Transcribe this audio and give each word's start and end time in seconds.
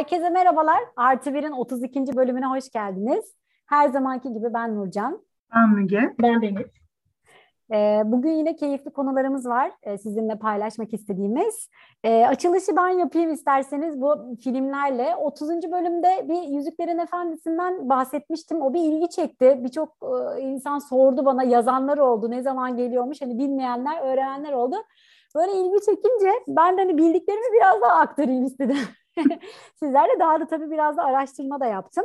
Herkese 0.00 0.30
merhabalar. 0.30 0.80
Artı 0.96 1.34
Bir'in 1.34 1.50
32. 1.50 2.16
bölümüne 2.16 2.46
hoş 2.46 2.70
geldiniz. 2.70 3.34
Her 3.66 3.88
zamanki 3.88 4.32
gibi 4.32 4.54
ben 4.54 4.76
Nurcan. 4.76 5.22
Ben 5.54 5.68
Müge. 5.68 6.14
Ben 6.22 6.42
Deniz. 6.42 6.66
Ee, 7.72 8.02
bugün 8.04 8.30
yine 8.30 8.56
keyifli 8.56 8.90
konularımız 8.90 9.46
var 9.46 9.72
e, 9.82 9.98
sizinle 9.98 10.38
paylaşmak 10.38 10.94
istediğimiz. 10.94 11.68
Ee, 12.04 12.26
açılışı 12.26 12.76
ben 12.76 12.88
yapayım 12.88 13.32
isterseniz 13.32 14.00
bu 14.00 14.36
filmlerle. 14.44 15.16
30. 15.16 15.48
bölümde 15.50 16.28
bir 16.28 16.42
Yüzüklerin 16.42 16.98
Efendisi'nden 16.98 17.88
bahsetmiştim. 17.88 18.62
O 18.62 18.74
bir 18.74 18.80
ilgi 18.80 19.08
çekti. 19.08 19.60
Birçok 19.64 19.96
e, 20.36 20.40
insan 20.40 20.78
sordu 20.78 21.24
bana, 21.24 21.42
yazanlar 21.42 21.98
oldu. 21.98 22.30
Ne 22.30 22.42
zaman 22.42 22.76
geliyormuş? 22.76 23.22
Hani 23.22 23.38
bilmeyenler, 23.38 24.02
öğrenenler 24.02 24.52
oldu. 24.52 24.76
Böyle 25.36 25.52
ilgi 25.52 25.80
çekince 25.86 26.32
ben 26.48 26.76
de 26.76 26.80
hani 26.80 26.98
bildiklerimi 26.98 27.56
biraz 27.56 27.80
daha 27.80 27.92
aktarayım 27.92 28.44
istedim. 28.44 28.78
Sizlerle 29.74 30.20
daha 30.20 30.40
da 30.40 30.46
tabii 30.46 30.70
biraz 30.70 30.96
da 30.96 31.04
araştırma 31.04 31.60
da 31.60 31.66
yaptım. 31.66 32.04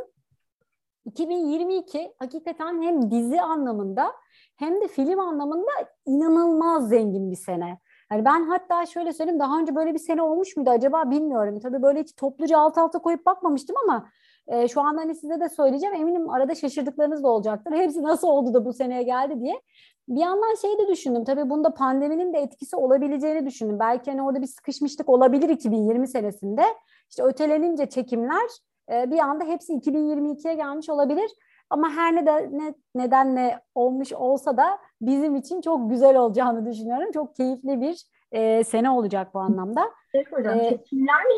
2022 1.06 2.14
hakikaten 2.20 2.82
hem 2.82 3.12
dizi 3.12 3.42
anlamında 3.42 4.12
hem 4.56 4.82
de 4.82 4.88
film 4.88 5.20
anlamında 5.20 5.72
inanılmaz 6.06 6.90
zengin 6.90 7.32
bir 7.32 7.36
sene. 7.36 7.80
Yani 8.12 8.26
ben 8.26 8.44
hatta 8.44 8.86
şöyle 8.86 9.14
söyleyeyim 9.14 9.40
daha 9.40 9.60
önce 9.60 9.76
böyle 9.76 9.94
bir 9.94 10.00
sene 10.00 10.22
olmuş 10.22 10.58
muydu 10.58 10.70
acaba 10.70 11.12
bilmiyorum. 11.12 11.60
Tabii 11.60 11.82
böyle 11.82 12.00
hiç 12.00 12.16
topluca 12.16 12.60
alt 12.60 12.78
alta 12.78 13.00
koyup 13.00 13.26
bakmamıştım 13.26 13.76
ama 13.84 14.10
e, 14.48 14.68
şu 14.68 14.82
anda 14.82 15.02
hani 15.02 15.16
size 15.16 15.40
de 15.40 15.50
söyleyeceğim. 15.50 15.96
Eminim 15.96 16.30
arada 16.30 16.56
şaşırdıklarınız 16.56 17.24
da 17.24 17.28
olacaktır. 17.28 17.72
Hepsi 17.76 18.04
nasıl 18.04 18.28
oldu 18.28 18.54
da 18.54 18.66
bu 18.66 18.74
seneye 18.74 19.04
geldi 19.04 19.42
diye. 19.42 19.62
Bir 20.08 20.20
yandan 20.20 20.56
şey 20.56 20.78
de 20.78 20.88
düşündüm. 20.88 21.24
Tabii 21.24 21.50
bunda 21.50 21.74
pandeminin 21.74 22.34
de 22.34 22.38
etkisi 22.38 22.76
olabileceğini 22.76 23.46
düşündüm. 23.46 23.80
Belki 23.80 24.12
hani 24.12 24.24
orada 24.24 24.42
bir 24.42 24.48
sıkışmışlık 24.48 25.10
olabilir 25.10 25.50
2020 25.50 26.08
senesinde. 26.08 26.64
İşte 27.10 27.24
ötelenince 27.24 27.86
çekimler 27.86 28.50
e, 28.92 29.12
bir 29.12 29.20
anda 29.20 29.44
hepsi 29.44 29.74
2022'ye 29.74 30.54
gelmiş 30.54 30.90
olabilir. 30.90 31.32
Ama 31.70 31.90
her 31.90 32.16
ne, 32.16 32.26
de, 32.26 32.50
ne 32.52 32.74
nedenle 32.96 33.62
olmuş 33.76 34.14
olsa 34.14 34.58
da 34.58 34.78
bizim 35.02 35.36
için 35.36 35.62
çok 35.62 35.90
güzel 35.90 36.18
olacağını 36.18 36.66
düşünüyorum. 36.66 37.12
Çok 37.12 37.36
keyifli 37.36 37.82
bir 37.82 38.06
e, 38.32 38.64
sene 38.64 38.90
olacak 38.90 39.34
bu 39.34 39.40
anlamda. 39.40 39.92
Evet 40.14 40.28
hocam, 40.32 40.60
ee, 40.60 40.70
çekimler 40.70 41.26
mi 41.26 41.34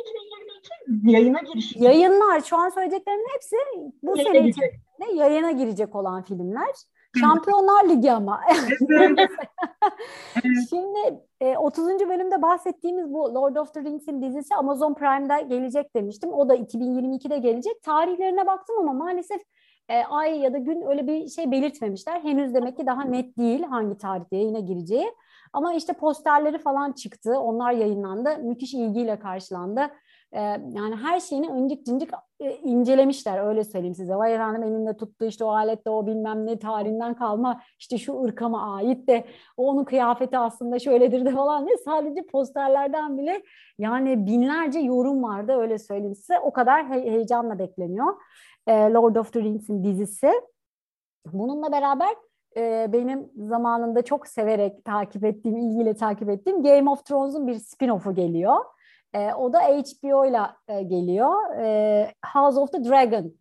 2022 0.88 1.12
yayına 1.12 1.40
giriş? 1.40 1.76
Yayınlar, 1.76 2.42
şu 2.42 2.58
an 2.58 2.70
söyleyeceklerimin 2.70 3.28
hepsi 3.34 3.56
bu 4.04 4.18
yayına 4.18 4.34
sene 4.34 4.50
içerisinde 4.50 5.14
yayına 5.14 5.52
girecek 5.52 5.96
olan 5.96 6.24
filmler. 6.24 6.76
Şampiyonlar 7.20 7.90
Ligi 7.90 8.12
ama. 8.12 8.42
Şimdi 10.70 11.24
e, 11.42 11.58
30. 11.58 11.88
bölümde 11.88 12.42
bahsettiğimiz 12.42 13.14
bu 13.14 13.36
Lord 13.36 13.56
of 13.56 13.74
the 13.74 13.84
Rings'in 13.84 14.22
dizisi 14.22 14.56
Amazon 14.56 14.94
Prime'da 14.94 15.40
gelecek 15.40 15.96
demiştim. 15.96 16.34
O 16.34 16.50
da 16.50 16.56
2022'de 16.56 17.38
gelecek. 17.38 17.84
Tarihlerine 17.84 18.48
baktım 18.48 18.76
ama 18.80 18.94
maalesef 18.94 19.42
e, 19.90 20.04
ay 20.04 20.40
ya 20.40 20.54
da 20.54 20.58
gün 20.58 20.82
öyle 20.82 21.08
bir 21.08 21.28
şey 21.28 21.52
belirtmemişler. 21.52 22.20
Henüz 22.20 22.54
demek 22.54 22.78
ki 22.78 22.86
daha 22.86 23.04
net 23.04 23.38
değil 23.38 23.64
hangi 23.64 23.98
tarihte 23.98 24.36
yayına 24.36 24.60
gireceği. 24.60 25.12
Ama 25.54 25.74
işte 25.74 25.94
posterleri 25.94 26.58
falan 26.58 26.92
çıktı. 26.92 27.40
Onlar 27.40 27.72
yayınlandı. 27.72 28.38
Müthiş 28.38 28.74
ilgiyle 28.74 29.20
karşılandı. 29.20 29.82
Yani 30.34 30.96
her 31.04 31.20
şeyini 31.20 31.50
öncük 31.50 31.86
cincik 31.86 32.10
incelemişler 32.64 33.48
öyle 33.48 33.64
söyleyeyim 33.64 33.96
size. 33.96 34.16
Vay 34.16 34.36
efendim 34.36 34.64
elinde 34.64 34.98
tuttu 34.98 35.26
işte 35.26 35.44
o 35.44 35.50
alette 35.50 35.90
o 35.90 36.08
bilmem 36.08 36.46
ne 36.46 36.60
tarihinden 36.60 37.14
kalma 37.14 37.62
işte 37.80 37.98
şu 37.98 38.24
ırkama 38.24 38.76
ait 38.76 39.08
de 39.08 39.26
o 39.58 39.68
onun 39.68 39.84
kıyafeti 39.84 40.38
aslında 40.38 40.80
şöyledir 40.80 41.26
de 41.26 41.32
falan 41.32 41.68
diye 41.68 41.78
sadece 41.78 42.26
posterlerden 42.26 43.18
bile 43.18 43.42
yani 43.80 44.26
binlerce 44.26 44.80
yorum 44.80 45.24
vardı 45.24 45.54
öyle 45.58 45.78
söyleyeyim 45.78 46.16
size. 46.16 46.40
O 46.40 46.52
kadar 46.52 46.90
he- 46.90 47.12
heyecanla 47.12 47.60
bekleniyor. 47.60 48.14
Lord 48.70 49.16
of 49.16 49.34
the 49.34 49.42
Rings'in 49.42 49.84
dizisi. 49.84 50.32
Bununla 51.34 51.72
beraber 51.72 52.16
benim 52.94 53.32
zamanında 53.36 54.02
çok 54.02 54.28
severek 54.28 54.86
takip 54.86 55.24
ettiğim, 55.26 55.58
ilgiyle 55.58 55.96
takip 55.96 56.30
ettiğim 56.30 56.64
Game 56.64 56.90
of 56.90 57.06
Thrones'un 57.06 57.48
bir 57.48 57.56
spin-off'u 57.56 58.16
geliyor. 58.16 58.56
E, 59.14 59.34
o 59.34 59.54
da 59.54 59.60
HBO 59.60 60.26
ile 60.26 60.42
e, 60.68 60.84
geliyor. 60.84 61.60
E, 61.60 62.12
House 62.34 62.60
of 62.60 62.72
the 62.72 62.84
Dragon 62.84 63.34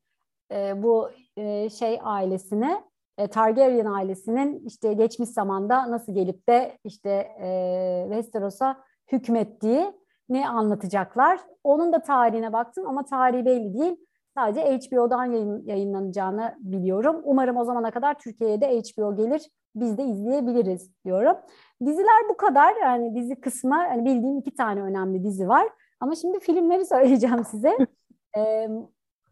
e, 0.52 0.82
bu 0.82 1.10
e, 1.36 1.70
şey 1.70 1.98
ailesine 2.02 2.84
e, 3.18 3.28
Targaryen 3.28 3.86
ailesinin 3.86 4.66
işte 4.66 4.92
geçmiş 4.92 5.28
zamanda 5.28 5.90
nasıl 5.90 6.14
gelip 6.14 6.48
de 6.48 6.78
işte 6.84 7.10
e, 7.40 8.04
Westeros'a 8.08 8.76
hükmettiği 9.12 9.92
ne 10.28 10.48
anlatacaklar. 10.48 11.40
Onun 11.64 11.92
da 11.92 12.02
tarihine 12.02 12.52
baktım 12.52 12.86
ama 12.86 13.04
tarihi 13.04 13.44
belli 13.44 13.74
değil. 13.74 13.96
Sadece 14.34 14.60
HBO'dan 14.60 15.24
yayın, 15.24 15.66
yayınlanacağını 15.66 16.54
biliyorum. 16.58 17.20
Umarım 17.24 17.56
o 17.56 17.64
zamana 17.64 17.90
kadar 17.90 18.18
Türkiye'ye 18.18 18.60
de 18.60 18.80
HBO 18.80 19.16
gelir. 19.16 19.50
Biz 19.74 19.98
de 19.98 20.04
izleyebiliriz 20.04 20.90
diyorum. 21.04 21.36
Diziler 21.84 22.28
bu 22.28 22.36
kadar. 22.36 22.76
Yani 22.76 23.14
dizi 23.14 23.40
kısmı 23.40 23.74
hani 23.74 24.04
bildiğim 24.04 24.38
iki 24.38 24.54
tane 24.54 24.82
önemli 24.82 25.24
dizi 25.24 25.48
var. 25.48 25.68
Ama 26.00 26.14
şimdi 26.14 26.40
filmleri 26.40 26.84
söyleyeceğim 26.86 27.44
size. 27.44 27.76
ee, 28.36 28.68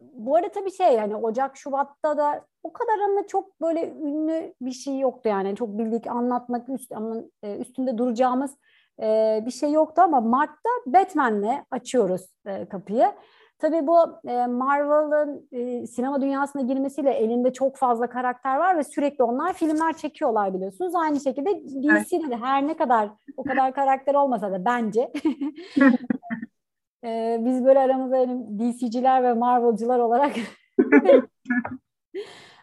bu 0.01 0.35
arada 0.35 0.49
tabii 0.49 0.71
şey 0.71 0.93
yani 0.93 1.15
Ocak, 1.15 1.57
Şubat'ta 1.57 2.17
da 2.17 2.45
o 2.63 2.73
kadar 2.73 2.99
ama 2.99 3.27
çok 3.27 3.61
böyle 3.61 3.89
ünlü 3.89 4.53
bir 4.61 4.71
şey 4.71 4.99
yoktu 4.99 5.29
yani. 5.29 5.55
Çok 5.55 5.77
bildik 5.77 6.07
anlatmak 6.07 6.69
üst, 6.69 6.91
ama 6.91 7.15
e, 7.43 7.57
üstünde 7.57 7.97
duracağımız 7.97 8.57
e, 9.01 9.39
bir 9.45 9.51
şey 9.51 9.71
yoktu 9.71 10.01
ama 10.01 10.21
Mart'ta 10.21 10.69
Batman'le 10.85 11.65
açıyoruz 11.71 12.35
e, 12.45 12.65
kapıyı. 12.69 13.11
Tabii 13.59 13.87
bu 13.87 13.97
e, 14.27 14.47
Marvel'ın 14.47 15.47
e, 15.51 15.87
sinema 15.87 16.21
dünyasına 16.21 16.61
girmesiyle 16.61 17.11
elinde 17.11 17.53
çok 17.53 17.77
fazla 17.77 18.09
karakter 18.09 18.57
var 18.57 18.77
ve 18.77 18.83
sürekli 18.83 19.23
onlar 19.23 19.53
filmler 19.53 19.97
çekiyorlar 19.97 20.53
biliyorsunuz. 20.53 20.95
Aynı 20.95 21.19
şekilde 21.19 21.63
DC'de 21.63 22.29
de 22.29 22.35
her 22.35 22.67
ne 22.67 22.77
kadar 22.77 23.09
o 23.37 23.43
kadar 23.43 23.73
karakter 23.73 24.15
olmasa 24.15 24.51
da 24.51 24.65
bence 24.65 25.01
e, 27.03 27.37
biz 27.45 27.65
böyle 27.65 27.79
aramızda 27.79 28.17
yani 28.17 28.59
DC'ciler 28.59 29.23
ve 29.23 29.33
Marvel'cılar 29.33 29.99
olarak 29.99 30.31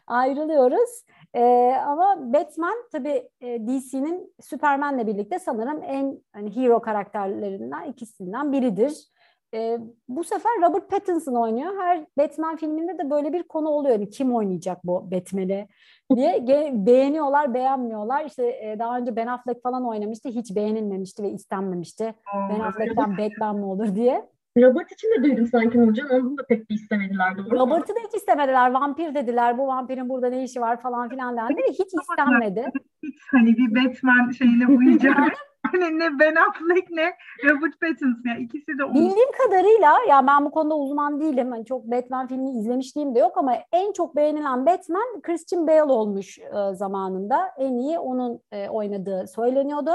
ayrılıyoruz. 0.07 1.05
Ee, 1.35 1.75
ama 1.87 2.33
Batman 2.33 2.75
tabii 2.93 3.29
DC'nin 3.43 4.35
Superman'le 4.41 5.07
birlikte 5.07 5.39
sanırım 5.39 5.83
en 5.83 6.21
hani 6.33 6.57
hero 6.57 6.83
karakterlerinden 6.83 7.85
ikisinden 7.85 8.53
biridir. 8.53 9.12
E, 9.55 9.79
bu 10.09 10.25
sefer 10.25 10.53
Robert 10.63 10.91
Pattinson 10.91 11.35
oynuyor. 11.35 11.73
Her 11.79 12.05
Batman 12.19 12.57
filminde 12.57 12.99
de 12.99 13.11
böyle 13.11 13.33
bir 13.33 13.43
konu 13.43 13.69
oluyor. 13.69 13.95
Yani 13.95 14.11
kim 14.11 14.35
oynayacak 14.35 14.85
bu 14.85 15.11
Batman'i 15.11 15.69
diye 16.17 16.47
beğeniyorlar, 16.87 17.55
beğenmiyorlar. 17.55 18.25
İşte 18.25 18.47
e, 18.47 18.77
daha 18.79 18.99
önce 18.99 19.17
Ben 19.17 19.27
Affleck 19.27 19.63
falan 19.63 19.89
oynamıştı. 19.89 20.29
Hiç 20.29 20.57
beğenilmemişti 20.57 21.23
ve 21.23 21.31
istenmemişti. 21.31 22.15
ben 22.51 22.61
Affleck'ten 22.61 23.19
Batman 23.19 23.57
mi 23.57 23.65
olur 23.65 23.95
diye. 23.95 24.33
Robert 24.59 24.93
için 24.93 25.09
de 25.09 25.25
duydum 25.25 25.47
sanki 25.47 25.79
Nurcan. 25.79 26.09
Onu 26.11 26.39
da 26.39 26.47
pek 26.49 26.71
bir 26.71 26.75
istemediler 26.75 27.39
doğru 27.39 27.51
Robert'ı 27.51 27.95
da 27.95 27.99
hiç 28.09 28.15
istemediler. 28.15 28.71
Vampir 28.71 29.15
dediler. 29.15 29.59
Bu 29.59 29.67
vampirin 29.67 30.09
burada 30.09 30.29
ne 30.29 30.45
işi 30.45 30.61
var 30.61 30.81
falan 30.81 31.09
filan 31.09 31.37
dendi. 31.37 31.63
Hiç 31.69 31.89
istenmedi. 32.01 32.71
Hiç 33.03 33.17
hani 33.31 33.57
bir 33.57 33.75
Batman 33.75 34.31
şeyine 34.31 34.67
uyacak. 34.67 35.17
Hani 35.73 35.99
ne 35.99 36.19
Ben 36.19 36.35
Affleck 36.35 36.91
ne 36.91 37.15
Robert 37.45 37.81
Pattinson 37.81 38.31
ya 38.31 38.37
ikisi 38.39 38.79
de 38.79 38.95
Bildiğim 38.95 39.33
kadarıyla 39.45 39.95
ya 40.09 40.27
ben 40.27 40.45
bu 40.45 40.51
konuda 40.51 40.77
uzman 40.77 41.21
değilim. 41.21 41.51
Hani 41.51 41.65
çok 41.65 41.85
Batman 41.85 42.27
filmi 42.27 42.51
izlemişliğim 42.51 43.15
de 43.15 43.19
yok 43.19 43.37
ama 43.37 43.55
en 43.73 43.93
çok 43.93 44.17
beğenilen 44.17 44.67
Batman 44.67 45.21
Christian 45.23 45.67
Bale 45.67 45.83
olmuş 45.83 46.39
e, 46.39 46.75
zamanında. 46.75 47.51
En 47.59 47.73
iyi 47.77 47.99
onun 47.99 48.41
e, 48.53 48.69
oynadığı 48.69 49.27
söyleniyordu. 49.27 49.91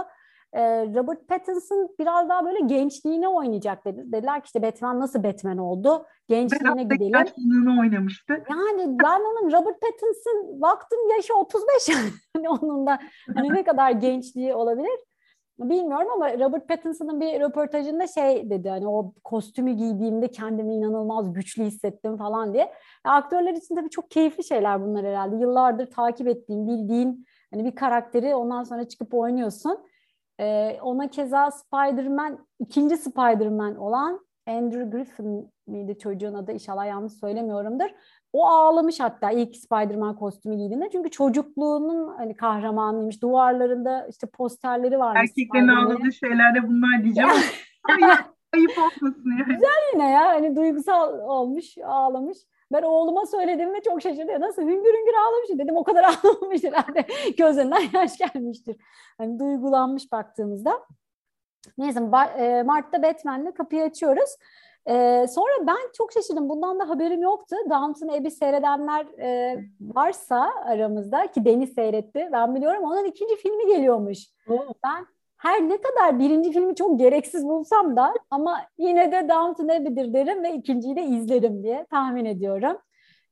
E, 0.53 0.61
Robert 0.85 1.27
Pattinson 1.27 1.95
biraz 1.99 2.29
daha 2.29 2.45
böyle 2.45 2.59
gençliğine 2.59 3.27
oynayacak 3.27 3.85
dedi. 3.85 4.03
Dediler 4.11 4.41
ki 4.41 4.45
işte 4.45 4.61
Batman 4.61 4.99
nasıl 4.99 5.23
Batman 5.23 5.57
oldu? 5.57 6.05
Gençliğine 6.29 6.77
ben 6.77 6.89
gidelim. 6.89 7.13
Yaşlılığını 7.13 7.79
oynamıştı. 7.79 8.33
Yani 8.49 8.99
ben 9.03 9.19
onun 9.19 9.51
Robert 9.51 9.81
Pattinson 9.81 10.61
baktım 10.61 10.99
yaşı 11.17 11.35
35 11.35 11.89
yani 11.89 12.49
onun 12.49 12.87
da 12.87 12.99
hani 13.35 13.53
ne 13.53 13.63
kadar 13.63 13.91
gençliği 13.91 14.53
olabilir. 14.55 14.99
Bilmiyorum 15.59 16.07
ama 16.13 16.33
Robert 16.33 16.67
Pattinson'ın 16.67 17.21
bir 17.21 17.39
röportajında 17.39 18.07
şey 18.07 18.49
dedi 18.49 18.69
hani 18.69 18.87
o 18.87 19.13
kostümü 19.23 19.71
giydiğimde 19.71 20.27
kendimi 20.27 20.75
inanılmaz 20.75 21.33
güçlü 21.33 21.63
hissettim 21.63 22.17
falan 22.17 22.53
diye. 22.53 22.73
Ya, 23.05 23.11
aktörler 23.11 23.53
için 23.53 23.75
tabii 23.75 23.89
çok 23.89 24.11
keyifli 24.11 24.43
şeyler 24.43 24.81
bunlar 24.81 25.05
herhalde. 25.05 25.35
Yıllardır 25.35 25.91
takip 25.91 26.27
ettiğin, 26.27 26.67
bildiğin 26.67 27.25
hani 27.53 27.65
bir 27.65 27.75
karakteri 27.75 28.35
ondan 28.35 28.63
sonra 28.63 28.87
çıkıp 28.87 29.13
oynuyorsun. 29.13 29.77
Ee, 30.39 30.79
ona 30.81 31.07
keza 31.07 31.51
Spider-Man, 31.51 32.47
ikinci 32.59 32.97
Spider-Man 32.97 33.75
olan 33.75 34.26
Andrew 34.47 34.97
Griffin 34.97 35.51
miydi 35.67 35.97
çocuğun 35.99 36.33
adı 36.33 36.51
inşallah 36.51 36.87
yanlış 36.87 37.13
söylemiyorumdur. 37.13 37.89
O 38.33 38.47
ağlamış 38.47 38.99
hatta 38.99 39.31
ilk 39.31 39.55
Spider-Man 39.55 40.15
kostümü 40.15 40.55
giydiğinde. 40.55 40.89
Çünkü 40.91 41.09
çocukluğunun 41.09 42.17
hani 42.17 42.35
kahramanıymış. 42.35 43.21
Duvarlarında 43.21 44.07
işte 44.07 44.27
posterleri 44.27 44.99
varmış. 44.99 45.29
Erkeklerin 45.29 45.67
ağladığı 45.67 46.13
şeyler 46.13 46.55
de 46.55 46.67
bunlar 46.67 47.03
diyeceğim. 47.03 47.29
Ayıp 48.53 48.71
olmasın 48.77 49.31
yani. 49.39 49.53
Güzel 49.53 49.93
yine 49.93 50.09
ya 50.09 50.27
hani 50.27 50.55
duygusal 50.55 51.19
olmuş, 51.19 51.77
ağlamış. 51.77 52.37
Ben 52.73 52.81
oğluma 52.81 53.25
söyledim 53.25 53.73
ve 53.73 53.81
çok 53.81 54.01
şaşırdı. 54.01 54.39
Nasıl 54.39 54.61
hüngür 54.61 54.93
hüngür 54.93 55.13
ağlamış 55.13 55.49
dedim. 55.49 55.77
O 55.77 55.83
kadar 55.83 56.03
ağlamamış 56.23 56.63
herhalde. 56.63 57.05
Gözlerinden 57.37 57.81
yaş 57.93 58.17
gelmiştir. 58.17 58.75
Hani 59.17 59.39
duygulanmış 59.39 60.11
baktığımızda. 60.11 60.71
Neyse 61.77 61.99
Mart'ta 62.63 63.03
Batman'le 63.03 63.51
kapıyı 63.51 63.83
açıyoruz. 63.83 64.35
Ee, 64.89 65.25
sonra 65.29 65.67
ben 65.67 65.91
çok 65.97 66.11
şaşırdım. 66.13 66.49
Bundan 66.49 66.79
da 66.79 66.89
haberim 66.89 67.21
yoktu. 67.21 67.55
Downton 67.69 68.07
Abbey 68.07 68.31
seyredenler 68.31 69.05
e, 69.19 69.59
varsa 69.81 70.49
aramızda 70.65 71.27
ki 71.27 71.45
Deniz 71.45 71.73
seyretti. 71.73 72.29
Ben 72.31 72.55
biliyorum 72.55 72.83
onun 72.83 73.05
ikinci 73.05 73.35
filmi 73.35 73.67
geliyormuş. 73.67 74.19
Oh. 74.49 74.67
Ben 74.85 75.05
her 75.37 75.61
ne 75.69 75.81
kadar 75.81 76.19
birinci 76.19 76.51
filmi 76.51 76.75
çok 76.75 76.99
gereksiz 76.99 77.45
bulsam 77.45 77.95
da 77.95 78.13
ama 78.31 78.61
yine 78.77 79.11
de 79.11 79.29
Downton 79.29 79.67
Abbey'dir 79.67 80.13
derim 80.13 80.43
ve 80.43 80.53
ikinciyi 80.53 80.95
de 80.95 81.03
izlerim 81.03 81.63
diye 81.63 81.85
tahmin 81.89 82.25
ediyorum. 82.25 82.77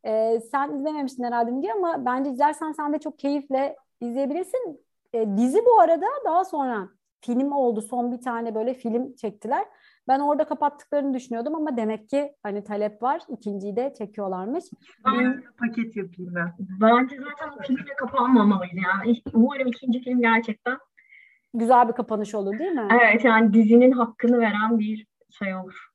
Ee, 0.06 0.40
sen 0.52 0.72
izlememiştin 0.72 1.24
herhalde 1.24 1.62
diye 1.62 1.74
ama 1.74 2.06
bence 2.06 2.30
izlersen 2.30 2.72
sen 2.72 2.94
de 2.94 3.00
çok 3.00 3.20
keyifle 3.20 3.76
izleyebilirsin. 4.02 4.86
Ee, 5.14 5.38
dizi 5.38 5.66
bu 5.66 5.80
arada 5.80 6.06
daha 6.26 6.46
sonra 6.46 6.90
film 7.26 7.52
oldu. 7.52 7.82
Son 7.82 8.12
bir 8.12 8.22
tane 8.22 8.56
böyle 8.56 8.74
film 8.74 9.16
çektiler. 9.16 9.66
Ben 10.08 10.20
orada 10.20 10.46
kapattıklarını 10.46 11.14
düşünüyordum 11.14 11.56
ama 11.56 11.78
demek 11.78 12.10
ki 12.10 12.36
hani 12.44 12.64
talep 12.64 13.04
var. 13.04 13.22
İkinciyi 13.30 13.76
de 13.76 13.94
çekiyorlarmış. 13.98 14.64
Ben 15.06 15.44
paket 15.60 15.96
yapayım 15.96 16.36
ben. 16.36 16.54
Bence 16.60 17.18
zaten 17.18 17.58
o 17.60 17.62
filmle 17.62 17.96
kapanmamalıydı 17.98 18.76
yani. 18.76 19.22
Umarım 19.34 19.68
ikinci 19.68 20.00
film 20.00 20.22
gerçekten 20.22 20.78
güzel 21.54 21.88
bir 21.88 21.94
kapanış 21.94 22.36
olur 22.36 22.60
değil 22.60 22.72
mi? 22.72 22.88
Evet 22.92 23.26
yani 23.26 23.54
dizinin 23.54 23.92
hakkını 23.92 24.40
veren 24.40 24.80
bir 24.80 25.08
şey 25.30 25.56
olur. 25.56 25.88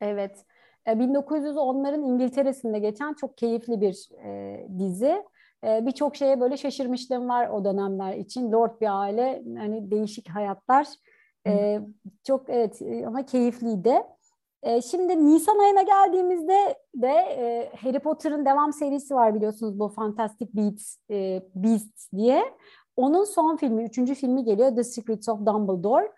Evet. 0.00 0.44
1910'ların 0.86 2.02
e, 2.02 2.06
İngiltere'sinde 2.06 2.78
geçen 2.78 3.14
çok 3.14 3.38
keyifli 3.38 3.80
bir 3.80 4.08
e, 4.24 4.60
dizi. 4.78 5.22
E, 5.64 5.86
Birçok 5.86 6.16
şeye 6.16 6.40
böyle 6.40 6.56
şaşırmışlığım 6.56 7.28
var 7.28 7.48
o 7.48 7.64
dönemler 7.64 8.14
için. 8.16 8.52
Lord 8.52 8.80
bir 8.80 9.00
aile, 9.02 9.42
hani 9.58 9.90
değişik 9.90 10.28
hayatlar. 10.28 10.86
E, 11.46 11.80
çok 12.24 12.50
evet 12.50 12.82
ama 13.06 13.26
keyifliydi. 13.26 14.02
E, 14.62 14.82
şimdi 14.82 15.26
Nisan 15.26 15.58
ayına 15.58 15.82
geldiğimizde 15.82 16.74
de 16.94 17.08
e, 17.08 17.70
Harry 17.76 17.98
Potter'ın 17.98 18.44
devam 18.44 18.72
serisi 18.72 19.14
var 19.14 19.34
biliyorsunuz 19.34 19.78
bu 19.78 19.88
Fantastic 19.88 20.48
Beasts, 20.54 20.96
e, 21.10 21.42
Beasts 21.54 22.12
diye. 22.12 22.44
Onun 22.96 23.24
son 23.24 23.56
filmi, 23.56 23.84
üçüncü 23.84 24.14
filmi 24.14 24.44
geliyor 24.44 24.76
The 24.76 24.84
Secrets 24.84 25.28
of 25.28 25.46
Dumbledore. 25.46 26.12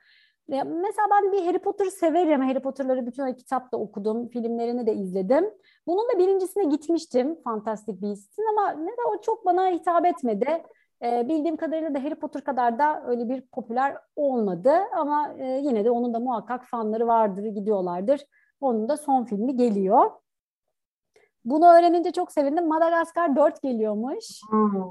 Ve 0.50 0.62
mesela 0.62 1.08
ben 1.10 1.32
bir 1.32 1.46
Harry 1.46 1.58
Potter 1.58 1.86
severim. 1.86 2.40
Harry 2.40 2.60
Potter'ları 2.60 3.06
bütün 3.06 3.32
kitapta 3.32 3.76
okudum. 3.76 4.28
Filmlerini 4.28 4.86
de 4.86 4.94
izledim. 4.94 5.50
Bunun 5.86 6.08
da 6.14 6.18
birincisine 6.18 6.64
gitmiştim 6.64 7.36
Fantastic 7.44 8.02
Beasts'in 8.02 8.44
ama 8.52 8.70
ne 8.70 8.90
de 8.90 9.02
o 9.08 9.20
çok 9.20 9.46
bana 9.46 9.68
hitap 9.68 10.06
etmedi. 10.06 10.62
E, 11.02 11.28
bildiğim 11.28 11.56
kadarıyla 11.56 11.94
da 11.94 12.04
Harry 12.04 12.14
Potter 12.14 12.44
kadar 12.44 12.78
da 12.78 13.02
öyle 13.06 13.28
bir 13.28 13.40
popüler 13.40 13.96
olmadı. 14.16 14.72
Ama 14.96 15.34
e, 15.38 15.46
yine 15.46 15.84
de 15.84 15.90
onun 15.90 16.14
da 16.14 16.20
muhakkak 16.20 16.64
fanları 16.64 17.06
vardır, 17.06 17.44
gidiyorlardır. 17.44 18.20
Onun 18.60 18.88
da 18.88 18.96
son 18.96 19.24
filmi 19.24 19.56
geliyor. 19.56 20.10
Bunu 21.44 21.66
öğrenince 21.66 22.10
çok 22.10 22.32
sevindim. 22.32 22.68
Madagaskar 22.68 23.36
4 23.36 23.62
geliyormuş. 23.62 24.40
Hmm. 24.50 24.82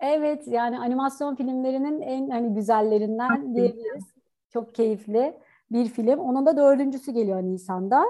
Evet 0.00 0.48
yani 0.48 0.78
animasyon 0.78 1.34
filmlerinin 1.34 2.00
en 2.00 2.30
hani 2.30 2.54
güzellerinden 2.54 3.54
diyebiliriz. 3.54 4.15
Çok 4.52 4.74
keyifli 4.74 5.40
bir 5.70 5.88
film. 5.88 6.18
Onun 6.18 6.46
da 6.46 6.56
dördüncüsü 6.56 7.12
geliyor 7.12 7.42
Nisan'da. 7.42 8.04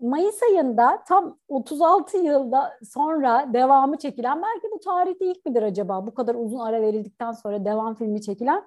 Mayıs 0.00 0.42
ayında 0.42 1.02
tam 1.08 1.38
36 1.48 2.18
yılda 2.18 2.72
sonra 2.90 3.50
devamı 3.52 3.98
çekilen 3.98 4.42
belki 4.42 4.68
bu 4.74 4.80
tarihte 4.80 5.26
ilk 5.26 5.46
midir 5.46 5.62
acaba 5.62 6.06
bu 6.06 6.14
kadar 6.14 6.34
uzun 6.34 6.58
ara 6.58 6.82
verildikten 6.82 7.32
sonra 7.32 7.64
devam 7.64 7.94
filmi 7.94 8.22
çekilen 8.22 8.64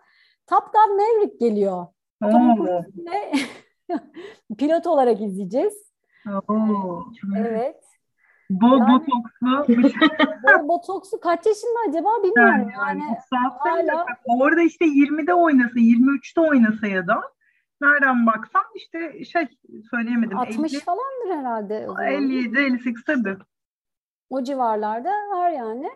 Top 0.47 0.63
Gun 0.73 0.95
Maverick 0.95 1.37
geliyor. 1.39 1.87
Tom 2.21 2.67
pilot 4.57 4.87
olarak 4.87 5.21
izleyeceğiz. 5.21 5.91
Oo, 6.49 7.03
evet. 7.37 7.74
Bol 8.61 8.79
yani, 8.79 8.93
botokslu. 8.93 9.65
bol 10.43 10.67
botokslu 10.67 11.19
kaç 11.19 11.45
yaşında 11.45 11.79
acaba 11.89 12.09
bilmiyorum 12.23 12.71
yani. 12.77 13.03
yani 13.03 13.17
hala... 13.59 14.05
Orada 14.25 14.61
işte 14.61 14.85
20'de 14.85 15.33
oynasa, 15.33 15.79
23'te 15.79 16.41
oynasa 16.41 16.87
ya 16.87 17.07
da 17.07 17.21
nereden 17.81 18.25
baksan 18.25 18.63
işte 18.75 19.25
şey 19.25 19.47
söyleyemedim. 19.91 20.37
60 20.37 20.73
50, 20.73 20.81
falandır 20.81 21.37
herhalde. 21.39 21.87
57, 22.07 22.59
58 22.59 23.03
tabii. 23.03 23.37
O 24.29 24.43
civarlarda 24.43 25.09
var 25.09 25.49
yani. 25.49 25.89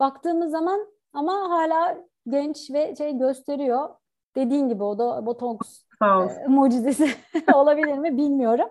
Baktığımız 0.00 0.50
zaman 0.50 0.86
ama 1.12 1.32
hala 1.32 1.98
genç 2.28 2.70
ve 2.70 2.94
şey 2.96 3.18
gösteriyor. 3.18 3.88
Dediğin 4.36 4.68
gibi 4.68 4.82
o 4.82 4.98
da 4.98 5.26
botoks 5.26 5.82
e, 6.02 6.46
mucizesi 6.48 7.10
olabilir 7.54 7.98
mi 7.98 8.16
bilmiyorum. 8.16 8.68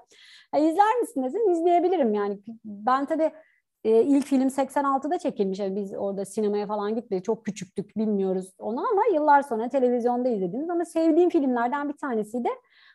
Ha, 0.55 0.59
izler 0.59 0.99
misiniz? 1.01 1.33
İzleyebilirim 1.51 2.13
yani. 2.13 2.39
Ben 2.65 3.05
tabii 3.05 3.31
e, 3.83 4.01
ilk 4.03 4.25
film 4.25 4.49
86'da 4.49 5.19
çekilmiş. 5.19 5.59
Yani 5.59 5.75
biz 5.75 5.93
orada 5.93 6.25
sinemaya 6.25 6.67
falan 6.67 6.95
gitmedik. 6.95 7.25
Çok 7.25 7.45
küçüktük 7.45 7.97
bilmiyoruz 7.97 8.53
onu 8.59 8.79
ama 8.91 9.01
yıllar 9.13 9.41
sonra 9.41 9.69
televizyonda 9.69 10.29
izlediğimiz 10.29 10.69
ama 10.69 10.85
sevdiğim 10.85 11.29
filmlerden 11.29 11.89
bir 11.89 11.97
tanesiydi. 11.97 12.49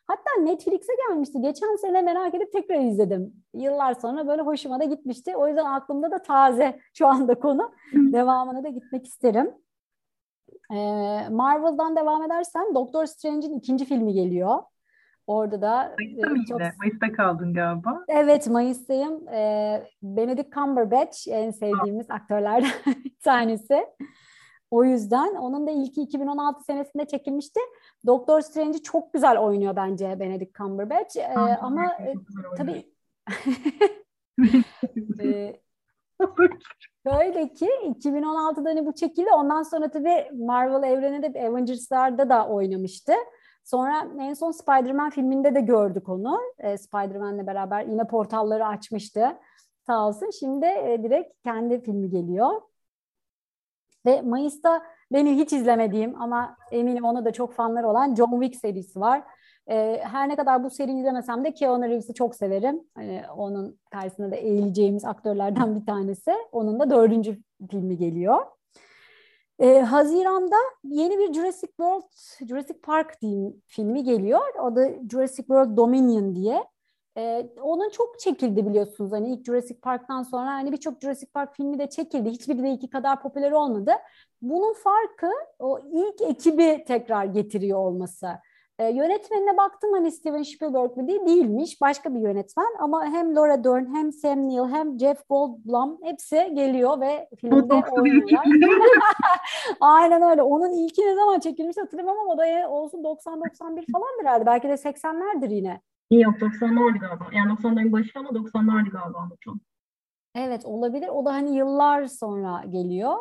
Hatta 0.06 0.42
Netflix'e 0.42 0.92
gelmişti. 1.08 1.40
Geçen 1.40 1.76
sene 1.76 2.02
merak 2.02 2.34
edip 2.34 2.52
tekrar 2.52 2.80
izledim. 2.80 3.32
Yıllar 3.54 3.94
sonra 3.94 4.28
böyle 4.28 4.42
hoşuma 4.42 4.80
da 4.80 4.84
gitmişti. 4.84 5.36
O 5.36 5.48
yüzden 5.48 5.64
aklımda 5.64 6.10
da 6.10 6.22
taze 6.22 6.78
şu 6.94 7.06
anda 7.06 7.34
konu. 7.34 7.72
Devamına 7.94 8.64
da 8.64 8.68
gitmek 8.68 9.06
isterim. 9.06 9.54
Ee, 10.72 11.28
Marvel'dan 11.30 11.96
devam 11.96 12.22
edersen 12.22 12.74
Doctor 12.74 13.06
Strange'in 13.06 13.58
ikinci 13.58 13.84
filmi 13.84 14.12
geliyor. 14.12 14.58
Orada 15.30 15.62
da 15.62 15.96
Mayıs'ta 15.98 16.26
e, 16.26 16.44
çok... 16.48 16.60
Mayıs'ta 16.78 17.12
kaldın 17.12 17.54
galiba. 17.54 18.04
Evet 18.08 18.46
Mayıs'tayım. 18.46 19.28
E, 19.28 19.90
Benedict 20.02 20.52
Cumberbatch 20.54 21.28
en 21.28 21.50
sevdiğimiz 21.50 22.10
aktörlerden 22.10 22.70
bir 23.04 23.14
tanesi. 23.24 23.86
O 24.70 24.84
yüzden 24.84 25.34
onun 25.34 25.66
da 25.66 25.70
ilki 25.70 26.02
2016 26.02 26.64
senesinde 26.64 27.06
çekilmişti. 27.06 27.60
Doktor 28.06 28.40
Strange'i 28.40 28.82
çok 28.82 29.12
güzel 29.12 29.38
oynuyor 29.38 29.76
bence 29.76 30.20
Benedict 30.20 30.54
Cumberbatch. 30.54 31.16
Ee, 31.16 31.34
ama 31.60 31.84
e, 31.86 32.14
tabii 32.56 32.86
e, 35.22 35.60
Şöyle 37.06 37.52
ki 37.52 37.68
2016'da 37.84 38.70
hani 38.70 38.86
bu 38.86 38.94
çekildi. 38.94 39.28
Ondan 39.34 39.62
sonra 39.62 39.90
tabii 39.90 40.30
Marvel 40.46 40.90
evreninde 40.90 41.48
Avengers'larda 41.48 42.28
da 42.28 42.48
oynamıştı. 42.48 43.12
Sonra 43.64 44.08
en 44.20 44.34
son 44.34 44.50
Spider-Man 44.50 45.10
filminde 45.10 45.54
de 45.54 45.60
gördük 45.60 46.08
onu. 46.08 46.40
E, 46.58 46.78
Spider-Man'le 46.78 47.46
beraber 47.46 47.84
yine 47.84 48.06
portalları 48.06 48.66
açmıştı. 48.66 49.38
Sağ 49.86 50.08
olsun. 50.08 50.30
Şimdi 50.40 50.66
e, 50.66 51.00
direkt 51.02 51.42
kendi 51.44 51.82
filmi 51.82 52.10
geliyor. 52.10 52.60
Ve 54.06 54.22
Mayıs'ta 54.22 54.82
benim 55.12 55.38
hiç 55.38 55.52
izlemediğim 55.52 56.22
ama 56.22 56.56
eminim 56.70 57.04
ona 57.04 57.24
da 57.24 57.32
çok 57.32 57.54
fanları 57.54 57.88
olan 57.88 58.14
John 58.14 58.40
Wick 58.40 58.60
serisi 58.60 59.00
var. 59.00 59.22
E, 59.70 60.00
her 60.02 60.28
ne 60.28 60.36
kadar 60.36 60.64
bu 60.64 60.70
seriyi 60.70 60.98
izlemesem 60.98 61.44
de 61.44 61.54
Keanu 61.54 61.84
Reeves'i 61.84 62.14
çok 62.14 62.34
severim. 62.34 62.80
Hani 62.94 63.22
onun 63.36 63.78
karşısında 63.90 64.30
da 64.30 64.36
eğileceğimiz 64.36 65.04
aktörlerden 65.04 65.80
bir 65.80 65.86
tanesi. 65.86 66.32
Onun 66.52 66.80
da 66.80 66.90
dördüncü 66.90 67.38
filmi 67.70 67.96
geliyor. 67.96 68.46
Ee, 69.60 69.80
Haziran'da 69.80 70.56
yeni 70.84 71.18
bir 71.18 71.32
Jurassic 71.32 71.68
World, 71.68 72.02
Jurassic 72.48 72.80
Park 72.82 73.22
diyeyim 73.22 73.62
filmi 73.66 74.04
geliyor. 74.04 74.40
O 74.62 74.76
da 74.76 74.88
Jurassic 75.10 75.46
World 75.46 75.76
Dominion 75.76 76.34
diye. 76.34 76.64
Ee, 77.16 77.50
onun 77.62 77.88
çok 77.90 78.18
çekildi 78.20 78.66
biliyorsunuz. 78.66 79.12
Hani 79.12 79.32
ilk 79.32 79.46
Jurassic 79.46 79.80
Park'tan 79.80 80.22
sonra 80.22 80.46
hani 80.46 80.72
birçok 80.72 81.02
Jurassic 81.02 81.32
Park 81.34 81.56
filmi 81.56 81.78
de 81.78 81.90
çekildi. 81.90 82.30
Hiçbiri 82.30 82.62
de 82.62 82.70
iki 82.72 82.90
kadar 82.90 83.22
popüler 83.22 83.52
olmadı. 83.52 83.92
Bunun 84.42 84.74
farkı 84.74 85.30
o 85.58 85.78
ilk 85.92 86.20
ekibi 86.20 86.84
tekrar 86.86 87.24
getiriyor 87.24 87.78
olması. 87.78 88.28
E, 88.80 88.84
yönetmenine 88.84 89.56
baktım 89.56 89.92
hani 89.92 90.12
Steven 90.12 90.42
Spielberg 90.42 90.96
mi 90.96 91.08
diye 91.08 91.26
değilmiş. 91.26 91.80
Başka 91.80 92.14
bir 92.14 92.20
yönetmen 92.20 92.66
ama 92.78 93.04
hem 93.04 93.36
Laura 93.36 93.64
Dern 93.64 93.94
hem 93.94 94.12
Sam 94.12 94.48
Neill 94.48 94.68
hem 94.72 94.98
Jeff 94.98 95.28
Goldblum 95.28 95.98
hepsi 96.02 96.52
geliyor 96.54 97.00
ve 97.00 97.28
filmde 97.40 97.74
oynuyorlar. 97.74 98.46
Aynen 99.80 100.22
öyle. 100.22 100.42
Onun 100.42 100.72
ilki 100.72 101.02
ne 101.02 101.14
zaman 101.14 101.40
çekilmiş 101.40 101.76
hatırlamam 101.76 102.16
ama 102.18 102.32
o 102.32 102.38
da 102.38 102.68
olsun 102.68 102.98
90-91 102.98 103.92
falandır 103.92 104.24
herhalde. 104.24 104.46
Belki 104.46 104.68
de 104.68 104.72
80'lerdir 104.72 105.54
yine. 105.54 105.80
Yok 106.10 106.34
90'lardı 106.34 106.98
galiba. 106.98 107.26
Yani 107.32 107.52
90'ların 107.52 107.92
başı 107.92 108.18
ama 108.18 108.28
90'lardı 108.28 108.90
galiba 108.90 109.18
Umut'un. 109.18 109.60
Evet 110.34 110.64
olabilir. 110.64 111.08
O 111.08 111.24
da 111.24 111.32
hani 111.32 111.56
yıllar 111.56 112.06
sonra 112.06 112.64
geliyor. 112.68 113.14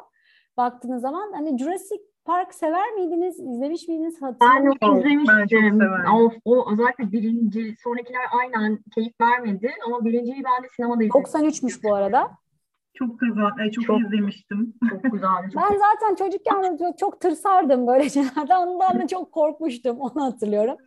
Baktığınız 0.58 1.02
zaman 1.02 1.32
hani 1.34 1.58
Jurassic 1.58 2.09
Park 2.26 2.54
sever 2.54 2.92
miydiniz? 2.92 3.40
İzlemiş 3.40 3.88
miydiniz? 3.88 4.22
Hatırlamıyorum. 4.22 4.78
Ben 4.82 4.88
çok 4.88 4.98
izlemiştim. 5.06 5.48
severim. 5.60 6.14
O, 6.14 6.32
o 6.46 6.72
özellikle 6.72 7.12
birinci, 7.12 7.76
sonrakiler 7.84 8.22
aynen 8.40 8.80
keyif 8.96 9.14
vermedi 9.22 9.72
ama 9.88 10.06
birinciyi 10.06 10.44
ben 10.44 10.64
de 10.64 10.68
sinemada 10.76 11.04
izledim. 11.04 11.22
93'müş 11.22 11.84
bu 11.84 11.96
arada. 11.96 12.32
Çok 12.94 13.20
güzel. 13.20 13.72
çok, 13.72 13.86
Çok- 13.86 14.02
izlemiştim. 14.02 14.74
Çok 14.90 15.04
güzeldi. 15.04 15.50
Çok 15.54 15.64
Ben 15.64 15.78
zaten 15.78 16.16
çocukken 16.16 16.78
çok, 16.78 16.98
çok 16.98 17.22
tırsardım 17.22 17.88
böyle 17.88 18.10
şeylerden. 18.10 18.68
Ondan 18.68 19.00
da 19.00 19.08
çok 19.08 19.32
korkmuştum. 19.32 20.00
Onu 20.00 20.24
hatırlıyorum. 20.26 20.78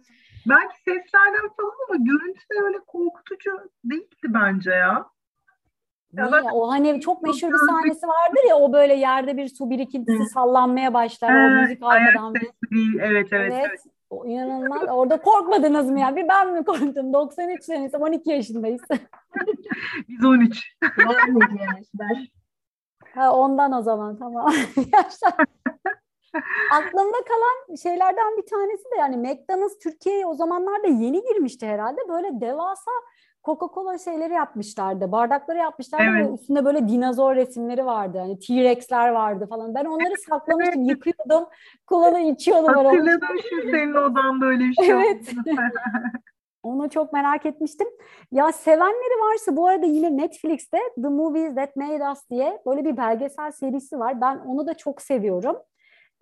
Belki 0.49 0.77
seslerden 0.77 1.49
falan 1.57 1.73
ama 1.89 1.97
görüntü 2.05 2.41
de 2.41 2.65
öyle 2.65 2.79
korkutucu 2.87 3.51
değildi 3.85 4.27
bence 4.29 4.71
ya. 4.71 5.07
Niye? 6.13 6.51
O 6.53 6.71
hani 6.71 7.01
çok 7.01 7.23
meşhur 7.23 7.49
bir 7.49 7.59
sahnesi 7.69 8.07
vardır 8.07 8.49
ya 8.49 8.57
o 8.57 8.73
böyle 8.73 8.95
yerde 8.95 9.37
bir 9.37 9.49
su 9.49 9.71
birikintisi 9.71 10.25
sallanmaya 10.25 10.95
başlar. 10.95 11.47
O 11.47 11.61
müzik 11.61 11.83
arkadan. 11.83 12.35
Evet, 13.01 13.29
evet, 13.33 13.33
Evet. 13.33 13.67
evet. 13.69 13.81
O 14.11 14.27
inanılmaz. 14.27 14.83
Orada 14.89 15.21
korkmadınız 15.21 15.91
mı 15.91 16.01
ya? 16.01 16.17
Bir 16.17 16.29
ben 16.29 16.53
mi 16.53 16.65
korktum? 16.65 17.13
93 17.13 17.65
senesi 17.65 17.97
12 17.97 18.31
yaşındayız. 18.31 18.83
Biz 20.09 20.25
13. 20.25 20.77
vermedi 20.99 21.61
yani. 21.61 22.29
Ha, 23.15 23.33
ondan 23.33 23.73
o 23.73 23.83
zaman 23.83 24.19
tamam. 24.19 24.53
Yaşlar. 24.77 25.47
Aklımda 26.73 27.17
kalan 27.29 27.77
şeylerden 27.77 28.37
bir 28.37 28.47
tanesi 28.47 28.85
de 28.85 28.97
yani 28.99 29.17
McDonald's 29.17 29.79
Türkiye'ye 29.79 30.27
o 30.27 30.35
zamanlarda 30.35 30.87
yeni 30.87 31.23
girmişti 31.23 31.67
herhalde. 31.67 32.01
Böyle 32.09 32.41
devasa 32.41 32.91
Coca-Cola 33.45 34.05
şeyleri 34.05 34.33
yapmışlardı. 34.33 35.13
Bardakları 35.13 35.59
yapmışlardı 35.59 36.05
Evet. 36.17 36.29
ve 36.29 36.35
üstünde 36.35 36.65
böyle 36.65 36.89
dinozor 36.89 37.37
resimleri 37.37 37.87
vardı. 37.87 38.19
Hani 38.19 38.39
T-Rex'ler 38.39 39.09
vardı 39.09 39.47
falan. 39.51 39.75
Ben 39.75 39.85
onları 39.85 40.15
saklamıştım, 40.29 40.83
yıkıyordum. 40.83 41.49
Kullanı 41.87 42.21
içiyordum. 42.21 42.75
Hatırladım 42.75 43.37
şu 43.51 43.71
senin 43.71 43.95
odanda 43.95 44.47
öyle 44.47 44.65
bir 44.65 44.75
şey 44.75 44.91
Evet. 44.91 45.33
Onu 46.63 46.91
çok 46.91 47.13
merak 47.13 47.47
etmiştim. 47.47 47.89
Ya 48.33 48.53
sevenleri 48.53 49.21
varsa 49.21 49.57
bu 49.57 49.67
arada 49.67 49.87
yine 49.87 50.17
Netflix'te 50.17 50.79
The 51.03 51.09
Movies 51.09 51.55
That 51.55 51.77
Made 51.77 52.11
Us 52.13 52.31
diye 52.31 52.63
böyle 52.67 52.85
bir 52.85 52.97
belgesel 52.97 53.51
serisi 53.51 53.99
var. 53.99 54.21
Ben 54.21 54.39
onu 54.39 54.67
da 54.67 54.75
çok 54.75 55.03
seviyorum. 55.03 55.57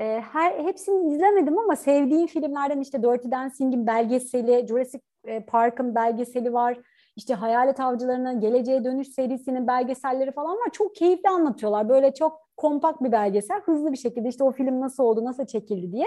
Ee, 0.00 0.22
her 0.32 0.52
hepsini 0.64 1.14
izlemedim 1.14 1.58
ama 1.58 1.76
sevdiğim 1.76 2.26
filmlerden 2.26 2.80
işte 2.80 3.02
Dirty 3.02 3.30
Dancing'in 3.30 3.86
belgeseli, 3.86 4.66
Jurassic 4.66 5.02
e, 5.24 5.44
Park'ın 5.44 5.94
belgeseli 5.94 6.52
var. 6.52 6.78
İşte 7.20 7.34
Hayalet 7.34 7.80
Avcıları'nın 7.80 8.40
Geleceğe 8.40 8.84
Dönüş 8.84 9.08
serisinin 9.08 9.66
belgeselleri 9.66 10.32
falan 10.32 10.56
var. 10.56 10.68
Çok 10.72 10.94
keyifli 10.94 11.28
anlatıyorlar. 11.28 11.88
Böyle 11.88 12.14
çok 12.14 12.40
kompakt 12.56 13.02
bir 13.02 13.12
belgesel. 13.12 13.60
Hızlı 13.60 13.92
bir 13.92 13.96
şekilde 13.96 14.28
işte 14.28 14.44
o 14.44 14.52
film 14.52 14.80
nasıl 14.80 15.04
oldu, 15.04 15.24
nasıl 15.24 15.46
çekildi 15.46 15.92
diye. 15.92 16.06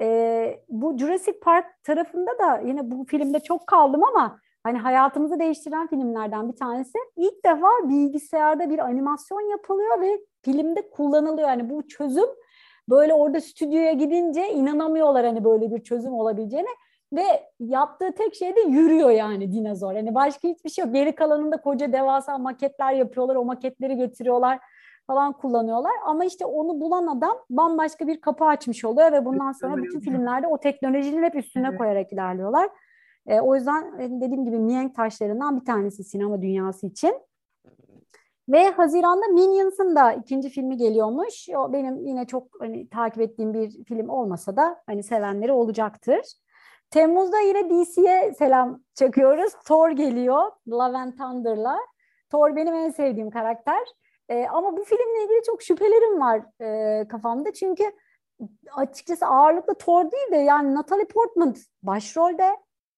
Ee, 0.00 0.60
bu 0.68 0.98
Jurassic 0.98 1.40
Park 1.40 1.66
tarafında 1.82 2.30
da 2.38 2.58
yine 2.58 2.90
bu 2.90 3.04
filmde 3.04 3.40
çok 3.40 3.66
kaldım 3.66 4.04
ama 4.04 4.38
hani 4.62 4.78
hayatımızı 4.78 5.38
değiştiren 5.38 5.86
filmlerden 5.86 6.52
bir 6.52 6.56
tanesi. 6.56 6.98
İlk 7.16 7.44
defa 7.44 7.68
bilgisayarda 7.88 8.70
bir 8.70 8.78
animasyon 8.78 9.50
yapılıyor 9.50 10.00
ve 10.00 10.20
filmde 10.42 10.90
kullanılıyor. 10.90 11.48
Yani 11.48 11.70
bu 11.70 11.88
çözüm 11.88 12.28
böyle 12.90 13.14
orada 13.14 13.40
stüdyoya 13.40 13.92
gidince 13.92 14.48
inanamıyorlar 14.48 15.26
hani 15.26 15.44
böyle 15.44 15.70
bir 15.70 15.82
çözüm 15.82 16.14
olabileceğine 16.14 16.68
ve 17.12 17.24
yaptığı 17.60 18.12
tek 18.12 18.34
şey 18.34 18.56
de 18.56 18.60
yürüyor 18.60 19.10
yani 19.10 19.52
dinozor. 19.52 19.92
Yani 19.92 20.14
başka 20.14 20.48
hiçbir 20.48 20.70
şey 20.70 20.84
yok. 20.84 20.94
Geri 20.94 21.14
kalanında 21.14 21.56
koca 21.56 21.92
devasa 21.92 22.38
maketler 22.38 22.92
yapıyorlar. 22.92 23.36
O 23.36 23.44
maketleri 23.44 23.96
getiriyorlar 23.96 24.58
falan 25.06 25.32
kullanıyorlar. 25.32 25.92
Ama 26.04 26.24
işte 26.24 26.44
onu 26.44 26.80
bulan 26.80 27.06
adam 27.06 27.36
bambaşka 27.50 28.06
bir 28.06 28.20
kapı 28.20 28.44
açmış 28.44 28.84
oluyor 28.84 29.12
ve 29.12 29.24
bundan 29.24 29.52
sonra 29.52 29.76
bütün 29.76 30.00
filmlerde 30.00 30.46
o 30.46 30.58
teknolojinin 30.58 31.22
hep 31.22 31.34
üstüne 31.34 31.68
Evet. 31.68 31.78
koyarak 31.78 32.12
ilerliyorlar. 32.12 32.68
E, 33.26 33.40
o 33.40 33.54
yüzden 33.54 33.98
e, 33.98 34.20
dediğim 34.20 34.44
gibi 34.44 34.58
mihenk 34.58 34.94
taşlarından 34.94 35.60
bir 35.60 35.64
tanesi 35.64 36.04
sinema 36.04 36.42
dünyası 36.42 36.86
için. 36.86 37.14
Ve 38.48 38.70
Haziran'da 38.70 39.26
Minions'ın 39.26 39.96
da 39.96 40.12
ikinci 40.12 40.48
filmi 40.48 40.76
geliyormuş. 40.76 41.48
O 41.56 41.72
benim 41.72 42.06
yine 42.06 42.26
çok 42.26 42.48
hani 42.60 42.88
takip 42.88 43.20
ettiğim 43.20 43.54
bir 43.54 43.84
film 43.84 44.08
olmasa 44.08 44.56
da 44.56 44.82
hani 44.86 45.02
sevenleri 45.02 45.52
olacaktır. 45.52 46.20
Temmuz'da 46.94 47.40
yine 47.40 47.70
DC'ye 47.70 48.34
selam 48.38 48.80
çakıyoruz. 48.94 49.52
Thor 49.66 49.90
geliyor 49.90 50.42
Love 50.68 50.98
and 50.98 51.12
Thunder'la. 51.12 51.78
Thor 52.30 52.56
benim 52.56 52.74
en 52.74 52.90
sevdiğim 52.90 53.30
karakter. 53.30 53.78
Ee, 54.28 54.46
ama 54.46 54.76
bu 54.76 54.84
filmle 54.84 55.24
ilgili 55.24 55.42
çok 55.46 55.62
şüphelerim 55.62 56.20
var 56.20 56.42
e, 56.60 57.08
kafamda. 57.08 57.52
Çünkü 57.52 57.84
açıkçası 58.72 59.26
ağırlıklı 59.26 59.74
Thor 59.74 60.10
değil 60.10 60.32
de 60.32 60.36
yani 60.36 60.74
Natalie 60.74 61.04
Portman 61.04 61.54
başrolde. 61.82 62.56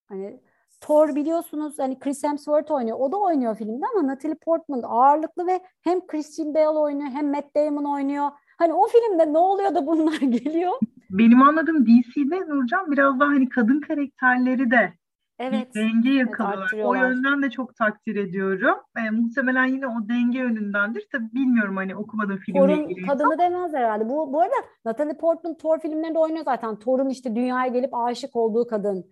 Hani 0.08 0.40
Thor 0.80 1.14
biliyorsunuz 1.14 1.78
hani 1.78 1.98
Chris 1.98 2.24
Hemsworth 2.24 2.70
oynuyor. 2.70 2.98
O 3.00 3.12
da 3.12 3.16
oynuyor 3.16 3.56
filmde 3.56 3.86
ama 3.94 4.06
Natalie 4.06 4.36
Portman 4.44 4.82
ağırlıklı 4.82 5.46
ve 5.46 5.60
hem 5.82 6.06
Christian 6.06 6.54
Bale 6.54 6.78
oynuyor 6.78 7.10
hem 7.10 7.30
Matt 7.30 7.56
Damon 7.56 7.84
oynuyor. 7.84 8.30
Hani 8.58 8.74
o 8.74 8.86
filmde 8.86 9.32
ne 9.32 9.38
oluyor 9.38 9.74
da 9.74 9.86
bunlar 9.86 10.20
geliyor? 10.20 10.72
Benim 11.10 11.42
anladığım 11.42 11.86
DC'de 11.86 12.40
Nurcan 12.40 12.90
biraz 12.92 13.20
daha 13.20 13.28
hani 13.28 13.48
kadın 13.48 13.80
karakterleri 13.80 14.70
de 14.70 14.92
Evet. 15.38 15.74
bir 15.74 15.80
denge 15.80 16.10
yakalıyorlar. 16.10 16.58
o 16.58 16.62
arttırıyorlar. 16.62 17.10
yönden 17.10 17.42
de 17.42 17.50
çok 17.50 17.76
takdir 17.76 18.16
ediyorum. 18.16 18.76
E, 19.06 19.10
muhtemelen 19.10 19.66
yine 19.66 19.86
o 19.86 20.08
denge 20.08 20.38
yönündendir. 20.38 21.06
Tabii 21.12 21.32
bilmiyorum 21.34 21.76
hani 21.76 21.96
okumadım 21.96 22.36
filmle 22.38 22.60
Thor'un 22.60 22.82
ilgili. 22.88 23.06
kadını 23.06 23.38
demez 23.38 23.74
herhalde. 23.74 24.08
Bu, 24.08 24.32
bu 24.32 24.40
arada 24.40 24.54
Natalie 24.84 25.16
Portman 25.16 25.56
Thor 25.56 25.78
filmlerinde 25.78 26.18
oynuyor 26.18 26.44
zaten. 26.44 26.76
Thor'un 26.78 27.08
işte 27.08 27.34
dünyaya 27.34 27.68
gelip 27.68 27.94
aşık 27.94 28.36
olduğu 28.36 28.66
kadın 28.66 29.04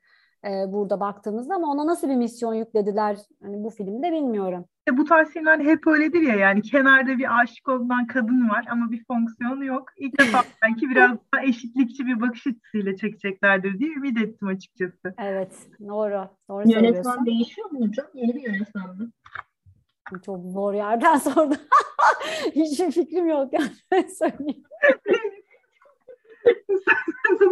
e, 0.44 0.72
burada 0.72 1.00
baktığımızda 1.00 1.54
ama 1.54 1.70
ona 1.70 1.86
nasıl 1.86 2.08
bir 2.08 2.16
misyon 2.16 2.54
yüklediler 2.54 3.16
hani 3.42 3.64
bu 3.64 3.70
filmde 3.70 4.12
bilmiyorum. 4.12 4.64
İşte 4.86 4.96
bu 4.96 5.04
tarz 5.04 5.28
filmler 5.28 5.60
hep 5.60 5.86
öyledir 5.86 6.20
ya 6.20 6.34
yani 6.34 6.62
kenarda 6.62 7.18
bir 7.18 7.40
aşık 7.40 7.68
olunan 7.68 8.06
kadın 8.06 8.48
var 8.50 8.64
ama 8.70 8.90
bir 8.90 9.04
fonksiyonu 9.04 9.64
yok. 9.64 9.88
İlk 9.96 10.20
defa 10.20 10.44
belki 10.62 10.90
biraz 10.90 11.10
daha 11.34 11.42
eşitlikçi 11.42 12.06
bir 12.06 12.20
bakış 12.20 12.46
açısıyla 12.46 12.96
çekeceklerdir 12.96 13.78
diye 13.78 13.90
ümit 13.90 14.18
ettim 14.18 14.48
açıkçası. 14.48 15.14
Evet, 15.18 15.68
doğru. 15.88 16.28
Doğru. 16.48 16.70
Yönetmen 16.70 17.26
değişiyor 17.26 17.70
mu 17.70 17.86
hocam? 17.86 18.06
Yeni 18.14 18.34
bir 18.34 18.42
yönetmen 18.42 18.88
mi? 18.88 19.10
Çok 20.26 20.44
zor 20.44 20.74
yerden 20.74 21.16
sordum. 21.16 21.56
Hiçbir 22.54 22.92
fikrim 22.92 23.26
yok 23.26 23.52
yani 23.52 24.08
söyleyeyim. 24.10 24.62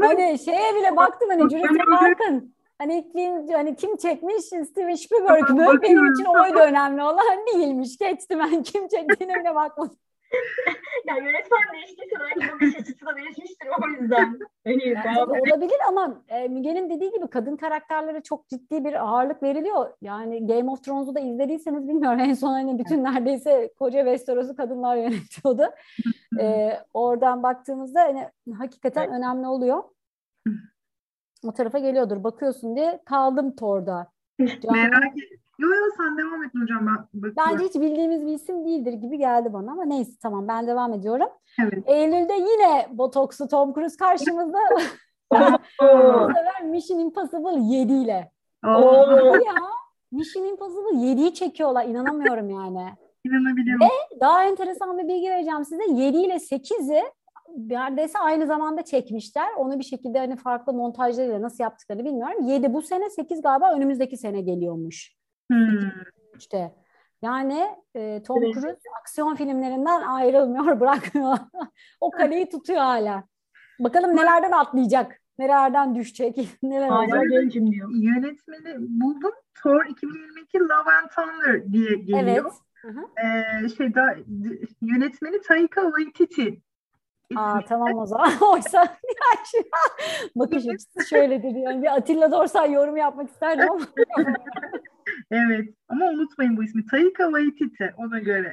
Hani 0.00 0.38
şeye 0.38 0.74
bile 0.74 0.96
baktım 0.96 1.28
hani 1.30 1.50
Jurassic 1.50 1.84
Park'ın 1.98 2.54
hani 2.82 3.12
kim, 3.12 3.48
hani 3.52 3.76
kim 3.76 3.96
çekmiş 3.96 4.44
Steven 4.44 4.94
Spielberg 4.94 5.50
mü? 5.50 5.66
Bakıyorum. 5.66 5.82
Benim 5.82 6.12
için 6.12 6.24
oydu 6.24 6.58
önemli 6.58 7.02
olan 7.02 7.46
değilmiş. 7.54 7.98
Geçtim 7.98 8.38
ben 8.38 8.62
kim 8.62 8.88
çektiğine 8.88 9.40
bile 9.40 9.54
bakmadım. 9.54 9.96
Ya 11.06 11.16
yönetmen 11.16 11.60
değiştiyse 11.72 12.16
belki 12.20 12.52
bakış 12.52 12.76
açısı 12.76 13.06
da 13.06 13.16
değişmiştir 13.16 13.68
o 13.82 13.88
yüzden. 13.88 14.38
Hani 14.64 14.88
Yani 14.88 15.20
olabilir 15.20 15.76
ama 15.88 16.22
e, 16.28 16.48
Müge'nin 16.48 16.90
dediği 16.90 17.12
gibi 17.12 17.26
kadın 17.26 17.56
karakterlere 17.56 18.22
çok 18.22 18.48
ciddi 18.48 18.84
bir 18.84 18.94
ağırlık 18.94 19.42
veriliyor. 19.42 19.92
Yani 20.00 20.46
Game 20.46 20.70
of 20.70 20.84
Thrones'u 20.84 21.14
da 21.14 21.20
izlediyseniz 21.20 21.88
bilmiyorum 21.88 22.20
en 22.20 22.34
son 22.34 22.52
hani 22.52 22.78
bütün 22.78 23.04
neredeyse 23.04 23.72
koca 23.78 23.98
Westeros'u 23.98 24.56
kadınlar 24.56 24.96
yönetiyordu. 24.96 25.62
E, 26.40 26.78
oradan 26.94 27.42
baktığımızda 27.42 28.00
hani 28.00 28.28
hakikaten 28.58 29.10
önemli 29.10 29.46
oluyor. 29.46 29.82
O 31.46 31.52
tarafa 31.52 31.78
geliyordur. 31.78 32.24
Bakıyorsun 32.24 32.76
diye 32.76 33.00
kaldım 33.04 33.56
Thor'da. 33.56 34.06
Can- 34.40 34.72
Merak 34.76 35.16
et. 35.16 35.38
Yo 35.58 35.68
yo 35.68 35.84
sen 35.96 36.18
devam 36.18 36.44
et 36.44 36.54
Nurcan 36.54 36.86
ben 36.86 36.96
bakıyorum. 37.22 37.34
Bence 37.36 37.64
hiç 37.64 37.74
bildiğimiz 37.74 38.26
bir 38.26 38.32
isim 38.32 38.64
değildir 38.64 38.92
gibi 38.92 39.18
geldi 39.18 39.52
bana 39.52 39.72
ama 39.72 39.84
neyse 39.84 40.12
tamam 40.22 40.48
ben 40.48 40.66
devam 40.66 40.92
ediyorum. 40.92 41.28
Evet. 41.62 41.84
Eylül'de 41.86 42.32
yine 42.32 42.88
botokslu 42.92 43.48
Tom 43.48 43.74
Cruise 43.74 43.96
karşımızda. 43.96 44.58
Bu 45.32 46.28
sefer 46.28 46.64
Mission 46.64 46.98
Impossible 46.98 47.76
7 47.76 47.92
ile. 47.92 48.30
Oo, 48.66 49.34
ya 49.34 49.54
Mission 50.12 50.44
Impossible 50.44 50.98
7'yi 50.98 51.34
çekiyorlar. 51.34 51.84
İnanamıyorum 51.84 52.50
yani. 52.50 52.88
inanabiliyorum. 53.24 53.86
Daha 54.20 54.44
enteresan 54.44 54.98
bir 54.98 55.08
bilgi 55.08 55.30
vereceğim 55.30 55.64
size. 55.64 55.82
7 55.92 56.16
ile 56.16 56.34
8'i 56.34 57.02
neredeyse 57.56 58.18
aynı 58.18 58.46
zamanda 58.46 58.84
çekmişler. 58.84 59.48
Onu 59.56 59.78
bir 59.78 59.84
şekilde 59.84 60.18
hani 60.18 60.36
farklı 60.36 60.72
montajlarıyla 60.72 61.42
nasıl 61.42 61.64
yaptıklarını 61.64 62.04
bilmiyorum. 62.04 62.48
7 62.48 62.74
bu 62.74 62.82
sene 62.82 63.10
8 63.10 63.42
galiba 63.42 63.74
önümüzdeki 63.74 64.16
sene 64.16 64.40
geliyormuş. 64.40 65.16
Hmm. 65.50 65.90
İşte 66.38 66.72
yani 67.22 67.66
e, 67.94 68.22
Tom 68.22 68.42
Evet. 68.42 68.54
Cruise 68.54 68.90
aksiyon 69.00 69.34
filmlerinden 69.34 70.02
ayrılmıyor, 70.02 70.64
bırakmıyor. 70.80 71.38
o 72.00 72.10
kaleyi 72.10 72.48
tutuyor 72.48 72.80
hala. 72.80 73.24
Bakalım 73.80 74.16
nelerden 74.16 74.52
atlayacak, 74.52 75.20
nelerden 75.38 75.94
düşecek, 75.94 76.48
neler 76.62 76.88
olacak. 76.88 77.24
Yönetmeni 77.94 78.76
buldum. 78.78 79.32
Thor 79.62 79.84
2022 79.86 80.58
Love 80.58 80.90
and 81.02 81.08
Thunder 81.10 81.72
diye 81.72 81.94
geliyor. 81.94 82.24
Evet. 82.24 82.52
Hı 82.82 82.88
hı. 82.88 83.00
Ee, 83.64 83.68
şey 83.68 83.94
da, 83.94 84.16
yönetmeni 84.82 85.40
Taika 85.40 85.82
Waititi. 85.82 86.60
Aa 87.36 87.60
tamam 87.68 87.98
o 87.98 88.06
zaman. 88.06 88.30
Oysa 88.52 88.98
bakış 90.36 90.66
açısı 90.66 91.08
şöyledir 91.08 91.54
yani. 91.54 91.82
Bir 91.82 91.96
Atilla 91.96 92.32
Dorsay 92.32 92.72
yorum 92.72 92.96
yapmak 92.96 93.30
isterdim 93.30 93.70
ama. 93.70 93.86
evet 95.30 95.74
ama 95.88 96.06
unutmayın 96.06 96.56
bu 96.56 96.64
ismi. 96.64 96.86
Taika 96.86 97.24
Waititi 97.24 97.94
ona 97.96 98.18
göre. 98.18 98.52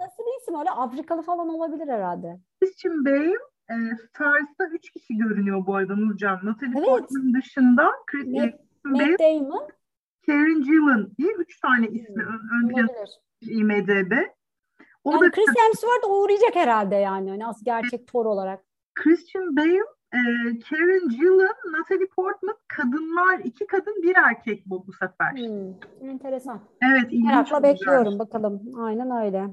Nasıl 0.00 0.22
bir 0.22 0.40
isim 0.42 0.58
öyle? 0.58 0.70
Afrikalı 0.70 1.22
falan 1.22 1.48
olabilir 1.48 1.88
herhalde. 1.88 2.40
Christian 2.60 3.04
Bale 3.04 3.36
e, 3.70 3.74
Stars'ta 3.96 4.66
üç 4.72 4.90
kişi 4.90 5.16
görünüyor 5.16 5.66
bu 5.66 5.74
arada 5.74 5.96
Nurcan. 5.96 6.40
Natalie 6.42 6.78
evet. 6.78 6.88
Portman 6.88 7.34
dışında 7.34 7.90
Christian 8.06 8.52
Bale, 8.84 9.10
Matt 9.10 9.20
Damon, 9.20 9.68
Karen 10.26 10.62
Gillan 10.62 11.10
diye 11.18 11.32
üç 11.32 11.60
tane 11.60 11.86
ismi 11.86 12.22
ön, 12.22 12.40
ön 12.62 12.68
plana 12.68 12.88
IMDB. 13.40 14.12
O 15.04 15.12
yani 15.12 15.20
da 15.20 15.30
Chris 15.30 15.46
Hemsworth 15.58 16.10
uğrayacak 16.10 16.54
herhalde 16.56 16.94
yani. 16.94 17.28
yani 17.28 17.46
az 17.46 17.64
gerçek 17.64 18.06
Thor 18.06 18.26
olarak. 18.26 18.64
Christian 18.94 19.56
Bale, 19.56 19.84
e, 20.12 20.20
Karen 20.70 21.08
Gillan, 21.08 21.54
Natalie 21.72 22.06
Portman 22.06 22.56
kadınlar, 22.68 23.38
iki 23.44 23.66
kadın 23.66 24.02
bir 24.02 24.16
erkek 24.16 24.62
bu 24.66 24.86
bu 24.86 24.92
sefer. 24.92 25.32
Hmm, 25.32 26.08
enteresan. 26.10 26.60
Evet, 26.82 27.06
ilginç. 27.12 27.24
Merakla 27.26 27.62
bekliyorum 27.62 28.18
bakalım. 28.18 28.62
Aynen 28.78 29.24
öyle. 29.24 29.46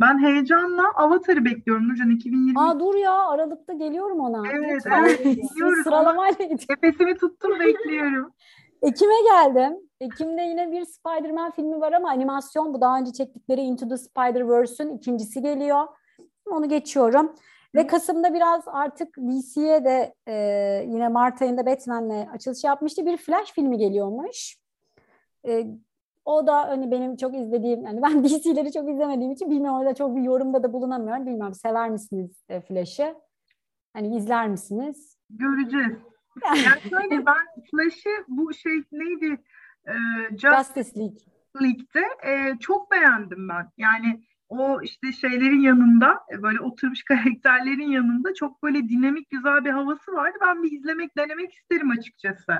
Ben 0.00 0.22
heyecanla 0.22 0.82
Avatar'ı 0.94 1.44
bekliyorum 1.44 1.88
Nurcan 1.88 2.10
2020. 2.10 2.60
Aa 2.60 2.80
dur 2.80 2.94
ya 2.94 3.28
Aralık'ta 3.28 3.72
geliyorum 3.72 4.20
ona. 4.20 4.42
Evet, 4.52 4.72
Lütfen. 4.74 5.04
evet. 5.04 5.38
Sıralamayla 5.84 6.44
gidiyorum. 6.44 6.76
Nefesimi 6.82 7.16
tuttum 7.16 7.60
bekliyorum. 7.60 8.32
Ekim'e 8.82 9.22
geldim. 9.24 9.78
Ekim'de 10.00 10.42
yine 10.42 10.72
bir 10.72 10.84
Spider-Man 10.84 11.50
filmi 11.50 11.80
var 11.80 11.92
ama 11.92 12.10
animasyon. 12.10 12.74
Bu 12.74 12.80
daha 12.80 12.98
önce 12.98 13.12
çektikleri 13.12 13.60
Into 13.60 13.88
the 13.88 13.96
Spider-Verse'ün 13.96 14.96
ikincisi 14.96 15.42
geliyor. 15.42 15.86
Onu 16.46 16.68
geçiyorum. 16.68 17.34
Ve 17.74 17.86
Kasım'da 17.86 18.34
biraz 18.34 18.62
artık 18.66 19.16
DC'ye 19.16 19.84
de 19.84 20.14
e, 20.28 20.34
yine 20.88 21.08
Mart 21.08 21.42
ayında 21.42 21.66
Batman'le 21.66 22.28
açılış 22.34 22.64
yapmıştı. 22.64 23.06
Bir 23.06 23.16
Flash 23.16 23.52
filmi 23.52 23.78
geliyormuş. 23.78 24.56
E, 25.48 25.66
o 26.24 26.46
da 26.46 26.68
hani 26.68 26.90
benim 26.90 27.16
çok 27.16 27.34
izlediğim, 27.34 27.84
yani 27.84 28.02
ben 28.02 28.24
DC'leri 28.24 28.72
çok 28.72 28.90
izlemediğim 28.90 29.32
için 29.32 29.50
bilmiyorum 29.50 29.80
orada 29.80 29.94
çok 29.94 30.16
bir 30.16 30.22
yorumda 30.22 30.62
da 30.62 30.72
bulunamıyorum. 30.72 31.26
Bilmiyorum 31.26 31.54
sever 31.54 31.90
misiniz 31.90 32.44
e, 32.48 32.60
Flash'ı? 32.60 33.14
Hani 33.92 34.16
izler 34.16 34.48
misiniz? 34.48 35.18
Göreceğiz. 35.30 35.96
Yani 36.44 36.80
şöyle 36.90 37.26
ben 37.26 37.62
Flash'ı 37.70 38.24
bu 38.28 38.54
şey 38.54 38.82
neydi? 38.92 39.38
Ee, 39.86 40.36
Justice 40.36 41.00
League. 41.00 41.18
League'de 41.62 42.04
e, 42.30 42.58
çok 42.58 42.90
beğendim 42.90 43.48
ben. 43.48 43.70
Yani 43.76 44.22
o 44.48 44.82
işte 44.82 45.12
şeylerin 45.12 45.60
yanında 45.60 46.20
e, 46.32 46.42
böyle 46.42 46.60
oturmuş 46.60 47.02
karakterlerin 47.08 47.90
yanında 47.90 48.34
çok 48.34 48.62
böyle 48.62 48.88
dinamik 48.88 49.30
güzel 49.30 49.64
bir 49.64 49.70
havası 49.70 50.12
vardı. 50.12 50.38
Ben 50.40 50.62
bir 50.62 50.72
izlemek 50.72 51.16
denemek 51.16 51.52
isterim 51.52 51.90
açıkçası. 51.90 52.52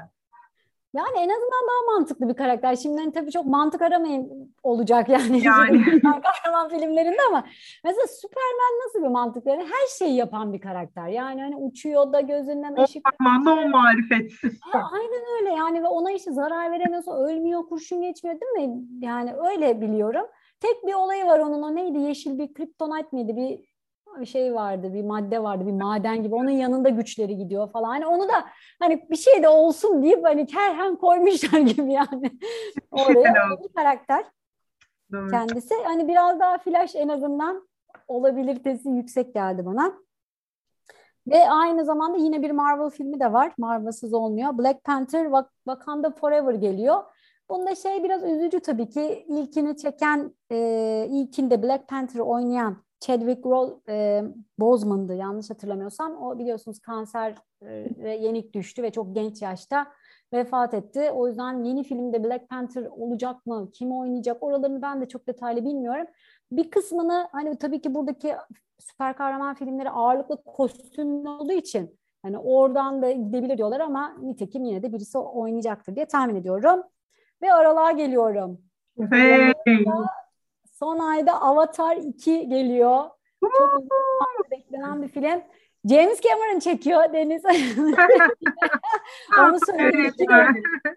Yani 0.97 1.17
en 1.17 1.29
azından 1.29 1.63
daha 1.71 1.97
mantıklı 1.97 2.29
bir 2.29 2.35
karakter. 2.35 2.77
Şimdi 2.77 3.01
hani 3.01 3.13
tabii 3.13 3.31
çok 3.31 3.47
mantık 3.47 3.83
aramayın 3.83 4.53
olacak 4.63 5.09
yani. 5.09 5.45
yani. 5.45 6.01
kahraman 6.03 6.69
filmlerinde 6.69 7.23
ama 7.29 7.45
mesela 7.85 8.07
Superman 8.07 8.87
nasıl 8.87 9.03
bir 9.03 9.09
mantık 9.09 9.47
yani 9.47 9.63
her 9.63 9.87
şeyi 9.99 10.17
yapan 10.17 10.53
bir 10.53 10.61
karakter. 10.61 11.09
Yani 11.09 11.41
hani 11.41 11.57
uçuyor 11.57 12.13
da 12.13 12.21
gözünden 12.21 12.83
ışık. 12.83 13.09
O 13.09 13.25
parmağında 13.25 13.51
o 13.51 13.69
marifet. 13.69 14.33
aynen 14.75 15.23
öyle 15.41 15.51
yani 15.51 15.83
ve 15.83 15.87
ona 15.87 16.11
işte 16.11 16.33
zarar 16.33 16.73
veremiyorsa 16.73 17.19
ölmüyor, 17.19 17.67
kurşun 17.69 18.03
geçmiyor 18.03 18.41
değil 18.41 18.69
mi? 18.69 18.85
Yani 19.01 19.35
öyle 19.51 19.81
biliyorum. 19.81 20.27
Tek 20.61 20.87
bir 20.87 20.95
olayı 20.95 21.27
var 21.27 21.39
onun 21.39 21.63
o 21.63 21.75
neydi? 21.75 21.99
Yeşil 21.99 22.39
bir 22.39 22.55
kriptonite 22.55 23.09
miydi? 23.13 23.37
Bir 23.37 23.76
bir 24.21 24.27
şey 24.27 24.55
vardı, 24.55 24.95
bir 24.95 25.05
madde 25.05 25.43
vardı, 25.43 25.67
bir 25.67 25.73
maden 25.73 26.23
gibi. 26.23 26.35
Onun 26.35 26.51
yanında 26.51 26.89
güçleri 26.89 27.37
gidiyor 27.37 27.71
falan. 27.71 27.89
Hani 27.89 28.07
onu 28.07 28.29
da 28.29 28.45
hani 28.81 29.07
bir 29.11 29.17
şey 29.17 29.43
de 29.43 29.49
olsun 29.49 30.03
deyip 30.03 30.25
hani 30.25 30.47
kerhen 30.47 30.97
koymuşlar 30.97 31.61
gibi 31.61 31.93
yani. 31.93 32.31
Oraya 32.91 33.35
bir 33.65 33.75
karakter 33.77 34.25
Doğru. 35.13 35.29
kendisi. 35.31 35.75
Hani 35.85 36.09
biraz 36.09 36.41
daha 36.41 36.59
flash 36.59 36.97
en 36.97 37.09
azından 37.09 37.69
olabilitesi 38.09 38.89
yüksek 38.89 39.35
geldi 39.35 39.67
bana. 39.67 39.93
Ve 41.27 41.51
aynı 41.51 41.85
zamanda 41.85 42.19
yine 42.19 42.43
bir 42.43 42.51
Marvel 42.51 42.91
filmi 42.91 43.21
de 43.21 43.33
var. 43.33 43.53
Marvel'sız 43.59 44.15
olmuyor. 44.15 44.59
Black 44.59 44.85
Panther 44.85 45.31
Wakanda 45.65 46.11
Forever 46.11 46.55
geliyor. 46.55 47.03
Bunda 47.51 47.75
şey 47.75 48.05
biraz 48.05 48.23
üzücü 48.23 48.61
tabii 48.61 48.89
ki. 48.89 49.25
İlkini 49.29 49.77
çeken, 49.77 50.35
e, 50.51 51.07
ilkinde 51.11 51.63
Black 51.63 51.89
Panther'ı 51.89 52.23
oynayan 52.23 52.86
Chadwick 53.07 53.47
e, 53.89 54.25
Boseman'dı 54.59 55.15
yanlış 55.15 55.51
hatırlamıyorsam. 55.51 56.23
O 56.23 56.39
biliyorsunuz 56.39 56.79
kanser 56.79 57.35
e, 58.03 58.09
yenik 58.09 58.55
düştü 58.55 58.83
ve 58.83 58.91
çok 58.91 59.15
genç 59.15 59.43
yaşta 59.43 59.87
vefat 60.33 60.75
etti. 60.75 61.11
O 61.11 61.29
yüzden 61.29 61.65
yeni 61.65 61.85
filmde 61.85 62.25
Black 62.25 62.49
Panther 62.49 62.87
olacak 62.91 63.47
mı? 63.47 63.71
Kim 63.73 63.93
oynayacak? 63.93 64.43
Oralarını 64.43 64.83
ben 64.83 65.01
de 65.01 65.09
çok 65.09 65.27
detaylı 65.27 65.65
bilmiyorum. 65.65 66.07
Bir 66.53 66.71
kısmını 66.71 67.29
hani 67.33 67.59
tabii 67.59 67.81
ki 67.81 67.95
buradaki 67.95 68.35
süper 68.79 69.17
kahraman 69.17 69.55
filmleri 69.55 69.91
ağırlıklı 69.91 70.43
kostümlü 70.45 71.29
olduğu 71.29 71.53
için 71.53 71.99
hani 72.23 72.39
oradan 72.39 73.03
da 73.03 73.11
gidebilir 73.11 73.59
diyorlar 73.59 73.81
ama 73.81 74.17
nitekim 74.23 74.65
yine 74.65 74.83
de 74.83 74.93
birisi 74.93 75.19
oynayacaktır 75.19 75.97
diye 75.97 76.07
tahmin 76.07 76.37
ediyorum. 76.37 76.83
Ve 77.43 77.53
aralığa 77.53 77.91
geliyorum. 77.91 78.61
Hey 79.11 79.53
son 80.79 80.99
ayda 80.99 81.41
Avatar 81.43 81.97
2 81.97 82.49
geliyor. 82.49 83.05
Çok 83.41 84.51
beklenen 84.51 85.03
bir 85.03 85.09
film. 85.09 85.43
James 85.91 86.21
Cameron 86.21 86.59
çekiyor 86.59 87.13
Deniz. 87.13 87.45
Onu 89.41 89.59
söyleyeyim. 89.67 90.13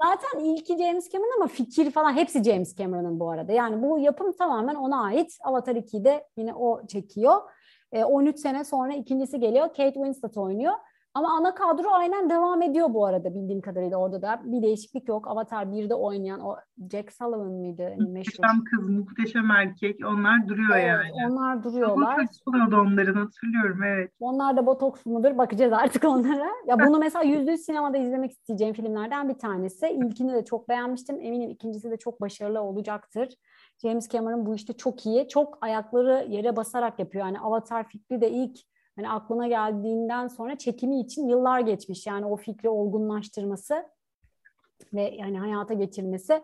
Zaten 0.04 0.40
ilki 0.40 0.78
James 0.78 1.12
Cameron 1.12 1.36
ama 1.38 1.48
fikir 1.48 1.92
falan 1.92 2.14
hepsi 2.14 2.44
James 2.44 2.76
Cameron'ın 2.76 3.20
bu 3.20 3.30
arada. 3.30 3.52
Yani 3.52 3.82
bu 3.82 4.00
yapım 4.00 4.32
tamamen 4.32 4.76
ona 4.76 5.04
ait. 5.04 5.38
Avatar 5.44 5.76
2'de 5.76 6.28
yine 6.38 6.54
o 6.54 6.88
çekiyor. 6.88 7.42
E, 7.92 8.04
13 8.04 8.40
sene 8.40 8.64
sonra 8.64 8.94
ikincisi 8.94 9.40
geliyor. 9.40 9.68
Kate 9.68 9.94
Winslet 9.94 10.38
oynuyor. 10.38 10.74
Ama 11.14 11.38
ana 11.38 11.56
kadro 11.56 11.90
aynen 11.92 12.30
devam 12.30 12.62
ediyor 12.62 12.94
bu 12.94 13.06
arada 13.06 13.36
bildiğim 13.36 13.62
kadarıyla 13.62 13.98
orada 13.98 14.22
da. 14.22 14.42
Bir 14.44 14.62
değişiklik 14.62 15.08
yok. 15.08 15.28
Avatar 15.28 15.66
1'de 15.66 15.96
oynayan 15.96 16.40
o 16.40 16.56
Jack 16.92 17.12
Sullivan 17.14 17.52
mıydı? 17.52 17.84
Hani 17.84 18.18
muhteşem 18.18 18.64
kız, 18.72 18.90
muhteşem 18.90 19.52
erkek. 19.52 20.06
Onlar 20.06 20.48
duruyor 20.48 20.76
evet, 20.76 20.88
yani. 20.88 21.12
Onlar 21.14 21.64
duruyorlar. 21.64 22.18
Botoks 22.18 22.40
oluyordu 22.48 22.78
onların 22.78 23.14
hatırlıyorum 23.14 23.84
evet. 23.84 24.12
Onlar 24.20 24.58
da 24.58 24.66
botoks 24.66 25.06
mudur? 25.06 25.38
Bakacağız 25.38 25.74
artık 25.74 26.04
onlara. 26.04 26.50
Ya 26.68 26.80
bunu 26.80 27.00
mesela 27.00 27.24
yüzde 27.24 27.52
yüz 27.52 27.62
sinemada 27.62 27.98
izlemek 27.98 28.32
isteyeceğim 28.32 28.74
filmlerden 28.74 29.30
bir 29.30 29.38
tanesi. 29.38 29.88
İlkini 29.88 30.34
de 30.34 30.46
çok 30.46 30.70
beğenmiştim. 30.70 31.20
Eminim 31.22 31.50
ikincisi 31.50 31.92
de 31.92 31.98
çok 31.98 32.22
başarılı 32.22 32.62
olacaktır. 32.62 33.30
James 33.82 34.10
Cameron 34.10 34.46
bu 34.46 34.56
işte 34.56 34.74
çok 34.74 35.06
iyi. 35.06 35.28
Çok 35.28 35.58
ayakları 35.62 36.26
yere 36.30 36.56
basarak 36.56 37.00
yapıyor. 37.00 37.26
Yani 37.26 37.40
Avatar 37.40 37.90
fikri 37.90 38.22
de 38.22 38.32
ilk 38.32 38.60
hani 39.00 39.10
aklına 39.10 39.48
geldiğinden 39.48 40.28
sonra 40.28 40.58
çekimi 40.58 41.00
için 41.00 41.28
yıllar 41.28 41.60
geçmiş. 41.60 42.08
Yani 42.08 42.26
o 42.26 42.36
fikri 42.36 42.70
olgunlaştırması 42.70 43.86
ve 44.94 45.02
yani 45.02 45.40
hayata 45.40 45.74
geçirmesi. 45.74 46.44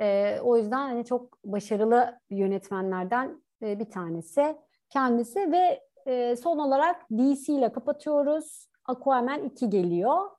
E, 0.00 0.38
o 0.40 0.56
yüzden 0.56 0.78
hani 0.78 1.04
çok 1.04 1.38
başarılı 1.44 2.18
yönetmenlerden 2.30 3.42
e, 3.62 3.78
bir 3.78 3.90
tanesi 3.90 4.56
kendisi 4.90 5.52
ve 5.52 5.80
e, 6.06 6.36
son 6.36 6.58
olarak 6.58 7.10
DC 7.10 7.52
ile 7.52 7.72
kapatıyoruz. 7.72 8.68
Aquaman 8.84 9.44
2 9.44 9.70
geliyor 9.70 10.30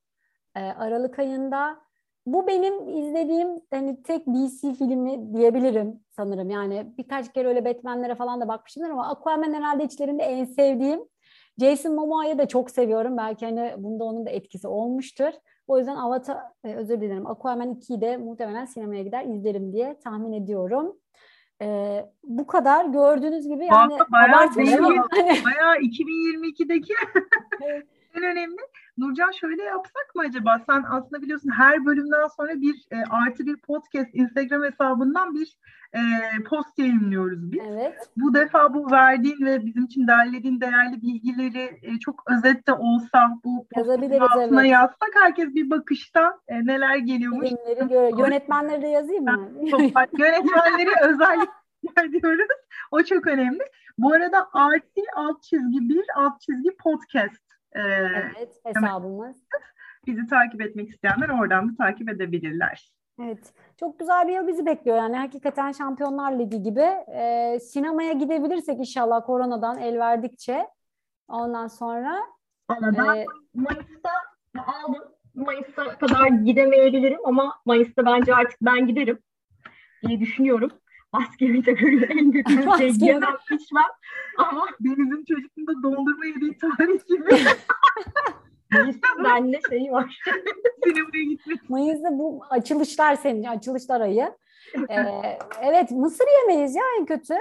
e, 0.56 0.60
Aralık 0.60 1.20
ayında. 1.20 1.80
Bu 2.26 2.48
benim 2.48 2.90
izlediğim 2.90 3.62
hani 3.72 4.04
tek 4.04 4.28
DC 4.28 4.74
filmi 4.74 5.34
diyebilirim 5.34 6.00
sanırım. 6.10 6.50
Yani 6.50 6.94
birkaç 6.98 7.34
kere 7.34 7.48
öyle 7.48 7.66
Batman'lere 7.66 8.16
falan 8.16 8.42
da 8.42 8.48
bakmışımdır 8.48 8.90
ama 8.90 9.10
Aquaman 9.10 9.54
herhalde 9.54 9.84
içlerinde 9.84 10.24
en 10.24 10.46
sevdiğim. 10.46 11.13
Jason 11.60 11.96
Momoa'yı 11.96 12.38
da 12.38 12.48
çok 12.48 12.72
seviyorum. 12.72 13.18
Belki 13.18 13.46
hani 13.46 13.74
bunda 13.78 14.04
onun 14.04 14.26
da 14.26 14.30
etkisi 14.30 14.68
olmuştur. 14.68 15.34
O 15.68 15.78
yüzden 15.78 15.96
Avatar, 15.96 16.38
e, 16.64 16.76
özür 16.76 17.02
dilerim, 17.02 17.28
Aquaman 17.28 17.74
2'yi 17.74 18.02
de 18.02 18.18
muhtemelen 18.18 18.66
sinemaya 18.66 19.04
gider 19.04 19.26
izlerim 19.26 19.74
diye 19.74 20.00
tahmin 20.04 20.32
ediyorum. 20.32 20.98
Ee, 21.62 22.06
bu 22.24 22.48
kadar 22.48 22.86
gördüğünüz 22.86 23.48
gibi 23.48 23.66
yani 23.66 23.94
bayağı, 24.12 24.56
bayağı, 24.56 24.96
bayağı 25.46 25.76
2022'deki 25.76 26.94
en 28.16 28.24
önemli 28.24 28.62
Nurcan 28.98 29.32
şöyle 29.32 29.64
yapsak 29.64 30.16
mı 30.16 30.22
acaba? 30.28 30.62
Sen 30.70 30.84
aslında 30.90 31.22
biliyorsun 31.22 31.50
her 31.58 31.86
bölümden 31.86 32.28
sonra 32.38 32.62
bir 32.62 32.76
e, 32.92 32.96
artı 33.10 33.46
bir 33.46 33.58
podcast 33.58 34.10
Instagram 34.14 34.64
hesabından 34.64 35.34
bir 35.34 35.58
e, 35.94 36.00
post 36.50 36.80
yayınlıyoruz 36.80 37.52
biz. 37.52 37.62
Evet. 37.68 38.10
Bu 38.18 38.34
defa 38.34 38.74
bu 38.74 38.92
verdiğin 38.92 39.46
ve 39.46 39.66
bizim 39.66 39.86
için 39.86 40.08
derlediğin 40.08 40.62
değerli 40.62 41.02
bilgileri 41.02 41.80
e, 41.82 42.00
çok 42.00 42.24
özette 42.32 42.74
olsa 42.74 43.30
bu 43.44 43.68
postun 43.72 44.20
altına 44.20 44.62
evet. 44.62 44.72
yazsak 44.72 45.10
herkes 45.14 45.56
bir 45.56 45.70
bakışta 45.70 46.40
e, 46.48 46.66
neler 46.66 46.98
geliyormuş. 46.98 47.50
Yönetmenleri 48.18 48.82
de 48.82 48.88
yazayım 48.88 49.24
mı? 49.24 49.50
Yönetmenleri 50.18 50.90
özellikle 51.02 52.22
diyoruz. 52.22 52.48
O 52.92 53.04
çok 53.04 53.28
önemli. 53.28 53.64
Bu 53.98 54.14
arada 54.14 54.48
RT 54.76 54.98
alt 55.16 55.44
çizgi 55.44 55.90
bir 55.90 56.06
alt 56.16 56.42
çizgi 56.42 56.76
podcast. 56.78 57.53
Ee, 57.76 57.82
evet 58.38 58.60
hesabımız. 58.64 59.38
Bizi 60.08 60.28
takip 60.28 60.62
etmek 60.62 60.90
isteyenler 60.90 61.30
oradan 61.30 61.70
da 61.70 61.76
takip 61.76 62.10
edebilirler. 62.10 62.94
Evet. 63.22 63.54
Çok 63.80 64.00
güzel 64.00 64.28
bir 64.28 64.34
yıl 64.34 64.48
bizi 64.48 64.66
bekliyor. 64.66 64.98
Yani 64.98 65.18
hakikaten 65.18 65.72
Şampiyonlar 65.72 66.40
Ligi 66.40 66.62
gibi. 66.62 66.88
E, 67.08 67.60
sinemaya 67.60 68.14
gidebilirsek 68.14 68.80
inşallah 68.80 69.26
koronadan 69.26 69.78
el 69.78 70.00
verdikçe. 70.00 70.68
Ondan 71.28 71.68
sonra 71.68 72.20
Valla 72.70 73.18
e, 73.18 73.26
Mayıs'ta 73.54 74.10
aldım. 74.58 75.04
Mayıs'a 75.36 75.98
kadar 75.98 76.28
gidemeyebilirim 76.28 77.20
ama 77.26 77.54
Mayıs'ta 77.66 78.06
bence 78.06 78.36
artık 78.36 78.62
ben 78.62 78.88
giderim 78.88 79.20
diye 80.08 80.20
düşünüyorum. 80.20 80.72
Maskemi 81.14 81.64
takıyorum 81.64 82.04
en 82.20 82.32
kötü 82.32 82.54
şey 82.78 83.08
yemem 83.08 83.36
içmem 83.52 83.84
ama 84.38 84.66
Deniz'in 84.80 85.26
çocukluğunda 85.26 85.84
dondurma 85.84 86.26
yediği 86.26 86.58
tarih 86.58 87.08
gibi. 87.08 87.30
Mayıs'ta 88.72 89.24
bende 89.24 89.60
şey 89.70 89.92
var. 89.92 90.20
Sinemaya 90.84 91.24
gitmek. 91.30 91.70
Mayıs'ta 91.70 92.10
bu 92.12 92.42
açılışlar 92.50 93.16
senin 93.16 93.44
açılışlar 93.44 94.02
ayı. 94.02 94.32
Ee, 94.90 95.38
evet 95.62 95.92
mısır 95.92 96.26
yemeyiz 96.42 96.76
ya 96.76 96.84
en 97.00 97.06
kötü. 97.06 97.34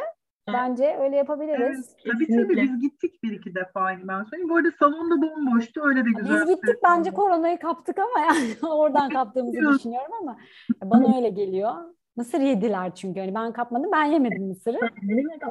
Bence 0.49 0.97
öyle 1.01 1.17
yapabiliriz. 1.17 1.95
Evet, 2.05 2.15
tabii 2.15 2.27
tabii 2.27 2.63
biz 2.63 2.81
gittik 2.81 3.23
bir 3.23 3.33
iki 3.33 3.55
defa 3.55 3.81
aynı 3.81 4.09
ben 4.09 4.25
söyleyeyim. 4.25 4.51
Bu 4.51 4.57
arada 4.57 4.71
salonda 4.79 5.23
bomboştu 5.23 5.81
öyle 5.85 6.05
de 6.05 6.09
güzel. 6.17 6.41
Biz 6.41 6.47
gittik 6.55 6.77
bence 6.85 7.11
koronayı 7.11 7.59
kaptık 7.59 7.99
ama 7.99 8.27
yani 8.27 8.55
oradan 8.73 9.09
kaptığımızı 9.09 9.75
düşünüyorum 9.75 10.13
ama 10.21 10.39
bana 10.85 11.17
öyle 11.17 11.29
geliyor. 11.29 11.75
Mısır 12.17 12.41
yediler 12.41 12.95
çünkü 12.95 13.21
hani 13.21 13.35
ben 13.35 13.53
kapmadım 13.53 13.93
ben 13.93 14.05
yemedim 14.05 14.47
mısırı. 14.49 14.79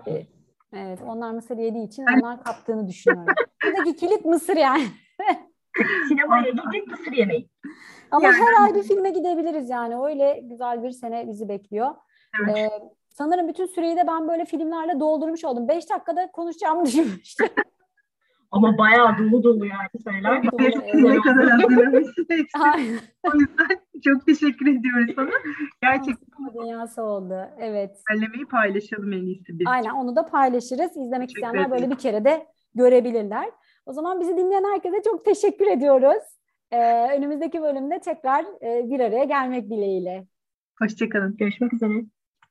Ee, 0.08 0.26
evet 0.74 1.00
onlar 1.08 1.32
mısır 1.32 1.58
yediği 1.58 1.88
için 1.88 2.06
onlar 2.18 2.44
kaptığını 2.44 2.88
düşünüyorum. 2.88 3.36
Buradaki 3.66 3.96
kilit 3.96 4.26
mısır 4.26 4.58
yani. 4.58 4.84
Sinemaya 6.08 6.50
gidecek 6.50 6.88
mısır 6.88 7.12
yemeği. 7.12 7.50
Ama 8.12 8.26
yani, 8.26 8.36
her 8.36 8.64
ay 8.64 8.76
bir 8.76 8.84
filme 8.84 9.10
gidebiliriz 9.10 9.70
yani. 9.70 9.96
Öyle 10.06 10.40
güzel 10.44 10.84
bir 10.84 10.92
sene 10.92 11.28
bizi 11.28 11.50
bekliyor. 11.50 11.96
Evet. 12.46 12.58
Ee, 12.58 12.70
sanırım 13.10 13.48
bütün 13.48 13.66
süreyi 13.66 13.98
de 13.98 14.08
ben 14.08 14.28
böyle 14.28 14.46
filmlerle 14.46 15.00
doldurmuş 15.00 15.46
oldum. 15.46 15.68
Beş 15.68 15.90
dakikada 15.90 16.32
konuşacağımı 16.32 16.86
düşünmüştüm. 16.86 17.48
Ama 18.52 18.78
bayağı 18.78 19.18
dolu 19.18 19.44
dolu 19.44 19.66
yani 19.66 19.90
şeyler. 20.14 20.44
Ne 20.94 21.20
kadar 21.22 21.50
hazırlamışsın. 21.50 22.28
o 23.24 23.38
yüzden 23.40 23.80
çok 24.04 24.26
teşekkür 24.26 24.68
ediyoruz 24.68 25.14
sana. 25.16 25.30
Gerçekten. 25.82 26.54
Dünyası 26.62 27.04
oldu. 27.04 27.36
Evet. 27.60 27.92
Derlemeyi 28.12 28.46
paylaşalım 28.46 29.14
en 29.14 29.22
iyisi 29.24 29.60
biz. 29.60 29.68
Aynen 29.68 29.90
onu 29.90 30.16
da 30.16 30.26
paylaşırız. 30.26 30.92
İzlemek 30.98 31.30
teşekkür 31.30 31.48
isteyenler 31.48 31.60
ederim. 31.60 31.72
böyle 31.72 31.90
bir 31.90 31.96
kere 31.96 32.26
de 32.26 32.48
görebilirler. 32.76 33.50
O 33.86 33.94
zaman 33.94 34.20
bizi 34.20 34.38
dinleyen 34.38 34.74
herkese 34.74 35.02
çok 35.04 35.26
teşekkür 35.26 35.68
ediyoruz. 35.68 36.24
Ee, 36.72 37.18
önümüzdeki 37.18 37.62
bölümde 37.62 38.00
tekrar 38.00 38.46
e, 38.62 38.90
bir 38.90 39.00
araya 39.00 39.24
gelmek 39.24 39.70
dileğiyle. 39.70 40.28
Hoşçakalın. 40.80 41.38
Görüşmek 41.38 41.74
üzere. 41.74 41.94